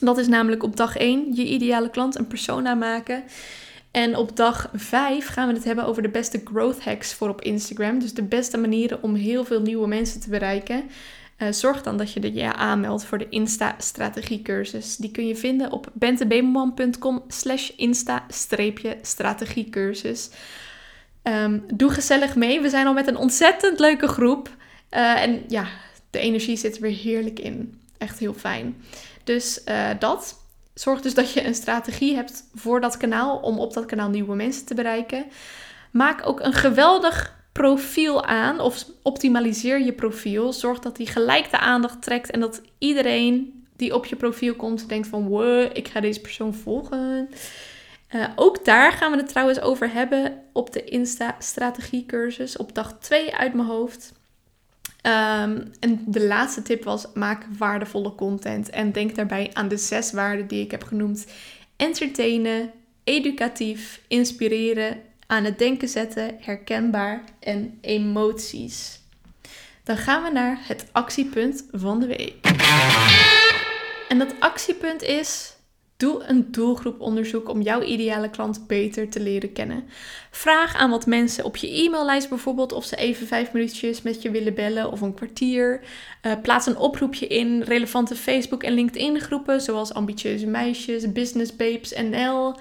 Dat 0.00 0.18
is 0.18 0.28
namelijk 0.28 0.62
op 0.62 0.76
dag 0.76 0.96
1 0.96 1.34
je 1.34 1.44
ideale 1.44 1.90
klant 1.90 2.18
een 2.18 2.26
persona 2.26 2.74
maken. 2.74 3.22
En 3.90 4.16
op 4.16 4.36
dag 4.36 4.70
5 4.74 5.26
gaan 5.26 5.48
we 5.48 5.54
het 5.54 5.64
hebben 5.64 5.84
over 5.84 6.02
de 6.02 6.08
beste 6.08 6.40
growth 6.44 6.84
hacks 6.84 7.14
voor 7.14 7.28
op 7.28 7.42
Instagram. 7.42 7.98
Dus 7.98 8.14
de 8.14 8.22
beste 8.22 8.58
manieren 8.58 9.02
om 9.02 9.14
heel 9.14 9.44
veel 9.44 9.60
nieuwe 9.60 9.88
mensen 9.88 10.20
te 10.20 10.30
bereiken. 10.30 10.82
Uh, 11.38 11.52
zorg 11.52 11.82
dan 11.82 11.96
dat 11.96 12.12
je 12.12 12.34
je 12.34 12.52
aanmeldt 12.52 13.04
voor 13.04 13.18
de 13.18 13.28
Insta-strategiecursus. 13.28 14.96
Die 14.96 15.10
kun 15.10 15.26
je 15.26 15.36
vinden 15.36 15.72
op 15.72 15.90
bentebemelman.com 15.92 17.22
slash 17.28 17.70
insta-strategiecursus. 17.76 20.30
Um, 21.22 21.64
doe 21.74 21.90
gezellig 21.90 22.36
mee. 22.36 22.60
We 22.60 22.68
zijn 22.68 22.86
al 22.86 22.92
met 22.92 23.06
een 23.06 23.16
ontzettend 23.16 23.78
leuke 23.78 24.08
groep. 24.08 24.48
Uh, 24.90 25.22
en 25.22 25.42
ja, 25.48 25.66
de 26.10 26.18
energie 26.18 26.56
zit 26.56 26.76
er 26.76 26.82
weer 26.82 26.96
heerlijk 26.96 27.38
in. 27.38 27.80
Echt 27.98 28.18
heel 28.18 28.34
fijn. 28.34 28.76
Dus 29.24 29.60
uh, 29.68 29.88
dat. 29.98 30.38
Zorg 30.74 31.00
dus 31.00 31.14
dat 31.14 31.32
je 31.32 31.46
een 31.46 31.54
strategie 31.54 32.14
hebt 32.14 32.44
voor 32.54 32.80
dat 32.80 32.96
kanaal 32.96 33.36
om 33.36 33.58
op 33.58 33.72
dat 33.72 33.86
kanaal 33.86 34.08
nieuwe 34.08 34.34
mensen 34.34 34.66
te 34.66 34.74
bereiken. 34.74 35.24
Maak 35.90 36.26
ook 36.26 36.40
een 36.40 36.52
geweldig 36.52 37.38
profiel 37.52 38.24
aan 38.24 38.60
of 38.60 38.84
optimaliseer 39.02 39.80
je 39.80 39.92
profiel. 39.92 40.52
Zorg 40.52 40.78
dat 40.78 40.96
die 40.96 41.06
gelijk 41.06 41.50
de 41.50 41.58
aandacht 41.58 42.02
trekt 42.02 42.30
en 42.30 42.40
dat 42.40 42.62
iedereen 42.78 43.64
die 43.76 43.94
op 43.94 44.06
je 44.06 44.16
profiel 44.16 44.54
komt 44.54 44.88
denkt 44.88 45.08
van 45.08 45.28
wow, 45.28 45.70
ik 45.72 45.88
ga 45.88 46.00
deze 46.00 46.20
persoon 46.20 46.54
volgen. 46.54 47.28
Uh, 48.14 48.24
ook 48.36 48.64
daar 48.64 48.92
gaan 48.92 49.10
we 49.10 49.16
het 49.16 49.28
trouwens 49.28 49.60
over 49.60 49.92
hebben 49.92 50.42
op 50.52 50.72
de 50.72 50.84
Insta 50.84 51.36
strategie 51.38 52.06
cursus 52.06 52.56
op 52.56 52.74
dag 52.74 52.98
2 52.98 53.34
uit 53.34 53.54
mijn 53.54 53.68
hoofd. 53.68 54.12
Um, 55.02 55.70
en 55.80 56.04
de 56.06 56.26
laatste 56.26 56.62
tip 56.62 56.84
was: 56.84 57.06
maak 57.14 57.44
waardevolle 57.58 58.14
content. 58.14 58.70
En 58.70 58.92
denk 58.92 59.14
daarbij 59.14 59.50
aan 59.52 59.68
de 59.68 59.76
zes 59.76 60.12
waarden 60.12 60.46
die 60.46 60.64
ik 60.64 60.70
heb 60.70 60.84
genoemd: 60.84 61.26
entertainen, 61.76 62.70
educatief, 63.04 64.00
inspireren, 64.08 65.00
aan 65.26 65.44
het 65.44 65.58
denken 65.58 65.88
zetten, 65.88 66.36
herkenbaar 66.40 67.24
en 67.40 67.78
emoties. 67.80 69.00
Dan 69.84 69.96
gaan 69.96 70.22
we 70.22 70.30
naar 70.30 70.58
het 70.60 70.86
actiepunt 70.92 71.64
van 71.72 72.00
de 72.00 72.06
week. 72.06 72.34
En 74.08 74.18
dat 74.18 74.34
actiepunt 74.38 75.02
is 75.02 75.54
Doe 76.00 76.22
een 76.26 76.46
doelgroeponderzoek 76.50 77.48
om 77.48 77.62
jouw 77.62 77.82
ideale 77.82 78.30
klant 78.30 78.66
beter 78.66 79.08
te 79.08 79.20
leren 79.20 79.52
kennen. 79.52 79.84
Vraag 80.30 80.76
aan 80.76 80.90
wat 80.90 81.06
mensen 81.06 81.44
op 81.44 81.56
je 81.56 81.82
e-maillijst 81.82 82.28
bijvoorbeeld 82.28 82.72
of 82.72 82.84
ze 82.84 82.96
even 82.96 83.26
vijf 83.26 83.52
minuutjes 83.52 84.02
met 84.02 84.22
je 84.22 84.30
willen 84.30 84.54
bellen 84.54 84.92
of 84.92 85.00
een 85.00 85.14
kwartier. 85.14 85.80
Uh, 86.22 86.32
plaats 86.42 86.66
een 86.66 86.76
oproepje 86.76 87.26
in 87.26 87.62
relevante 87.62 88.14
Facebook 88.14 88.62
en 88.62 88.72
LinkedIn 88.72 89.20
groepen 89.20 89.60
zoals 89.60 89.92
Ambitieuze 89.92 90.46
Meisjes, 90.46 91.12
Business 91.12 91.56
Babes 91.56 91.92
NL. 91.92 92.54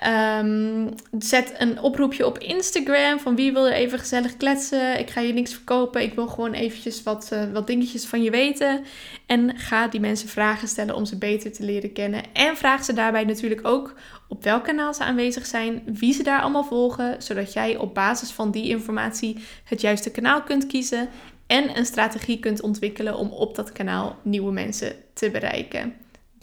Ehm, 0.00 0.88
zet 1.18 1.54
een 1.58 1.80
oproepje 1.80 2.26
op 2.26 2.38
Instagram 2.38 3.18
van 3.18 3.36
wie 3.36 3.52
wil 3.52 3.66
er 3.66 3.72
even 3.72 3.98
gezellig 3.98 4.36
kletsen. 4.36 4.98
Ik 4.98 5.10
ga 5.10 5.20
je 5.20 5.32
niks 5.32 5.52
verkopen. 5.52 6.02
Ik 6.02 6.14
wil 6.14 6.26
gewoon 6.26 6.52
eventjes 6.52 7.02
wat, 7.02 7.30
uh, 7.32 7.52
wat 7.52 7.66
dingetjes 7.66 8.04
van 8.04 8.22
je 8.22 8.30
weten. 8.30 8.84
En 9.26 9.58
ga 9.58 9.88
die 9.88 10.00
mensen 10.00 10.28
vragen 10.28 10.68
stellen 10.68 10.94
om 10.94 11.04
ze 11.04 11.18
beter 11.18 11.52
te 11.52 11.64
leren 11.64 11.92
kennen. 11.92 12.22
En 12.32 12.56
vraag 12.56 12.84
ze 12.84 12.92
daarbij 12.92 13.24
natuurlijk 13.24 13.66
ook 13.66 13.94
op 14.28 14.44
welk 14.44 14.64
kanaal 14.64 14.94
ze 14.94 15.04
aanwezig 15.04 15.46
zijn, 15.46 15.82
wie 15.86 16.12
ze 16.12 16.22
daar 16.22 16.40
allemaal 16.40 16.64
volgen, 16.64 17.22
zodat 17.22 17.52
jij 17.52 17.76
op 17.76 17.94
basis 17.94 18.30
van 18.30 18.50
die 18.50 18.68
informatie 18.68 19.36
het 19.64 19.80
juiste 19.80 20.10
kanaal 20.10 20.42
kunt 20.42 20.66
kiezen 20.66 21.08
en 21.46 21.78
een 21.78 21.86
strategie 21.86 22.38
kunt 22.38 22.60
ontwikkelen 22.60 23.16
om 23.16 23.30
op 23.30 23.54
dat 23.54 23.72
kanaal 23.72 24.16
nieuwe 24.22 24.52
mensen 24.52 24.92
te 25.12 25.30
bereiken. 25.30 25.94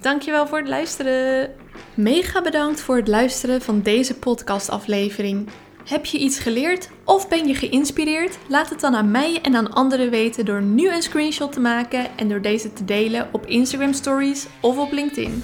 Dankjewel 0.01 0.47
voor 0.47 0.57
het 0.57 0.67
luisteren. 0.67 1.53
Mega 1.93 2.41
bedankt 2.41 2.81
voor 2.81 2.95
het 2.95 3.07
luisteren 3.07 3.62
van 3.62 3.81
deze 3.81 4.13
podcastaflevering. 4.13 5.49
Heb 5.86 6.05
je 6.05 6.17
iets 6.17 6.39
geleerd 6.39 6.89
of 7.03 7.27
ben 7.27 7.47
je 7.47 7.55
geïnspireerd? 7.55 8.38
Laat 8.47 8.69
het 8.69 8.79
dan 8.79 8.95
aan 8.95 9.12
mij 9.12 9.39
en 9.41 9.55
aan 9.55 9.73
anderen 9.73 10.10
weten 10.10 10.45
door 10.45 10.62
nu 10.62 10.89
een 10.89 11.01
screenshot 11.01 11.51
te 11.51 11.60
maken 11.60 12.17
en 12.17 12.29
door 12.29 12.41
deze 12.41 12.73
te 12.73 12.86
delen 12.86 13.29
op 13.31 13.45
Instagram 13.45 13.93
Stories 13.93 14.47
of 14.60 14.77
op 14.77 14.91
LinkedIn. 14.91 15.43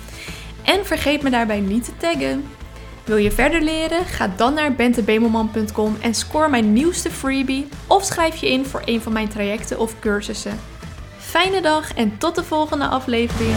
En 0.64 0.86
vergeet 0.86 1.22
me 1.22 1.30
daarbij 1.30 1.60
niet 1.60 1.86
te 1.86 1.98
taggen. 1.98 2.46
Wil 3.04 3.18
je 3.18 3.32
verder 3.32 3.62
leren? 3.62 4.06
Ga 4.06 4.28
dan 4.38 4.54
naar 4.54 4.74
bentebemelman.com 4.74 5.98
en 6.02 6.14
score 6.14 6.50
mijn 6.50 6.74
nieuwste 6.74 7.12
freebie 7.12 7.68
of 7.88 8.04
schrijf 8.04 8.36
je 8.36 8.50
in 8.50 8.66
voor 8.66 8.82
een 8.86 9.02
van 9.02 9.14
mijn 9.14 9.30
trajecten 9.30 9.80
of 9.80 10.00
cursussen. 10.00 10.60
Fijne 11.18 11.62
dag 11.62 11.94
en 11.94 12.18
tot 12.18 12.36
de 12.36 12.44
volgende 12.44 12.86
aflevering. 12.86 13.56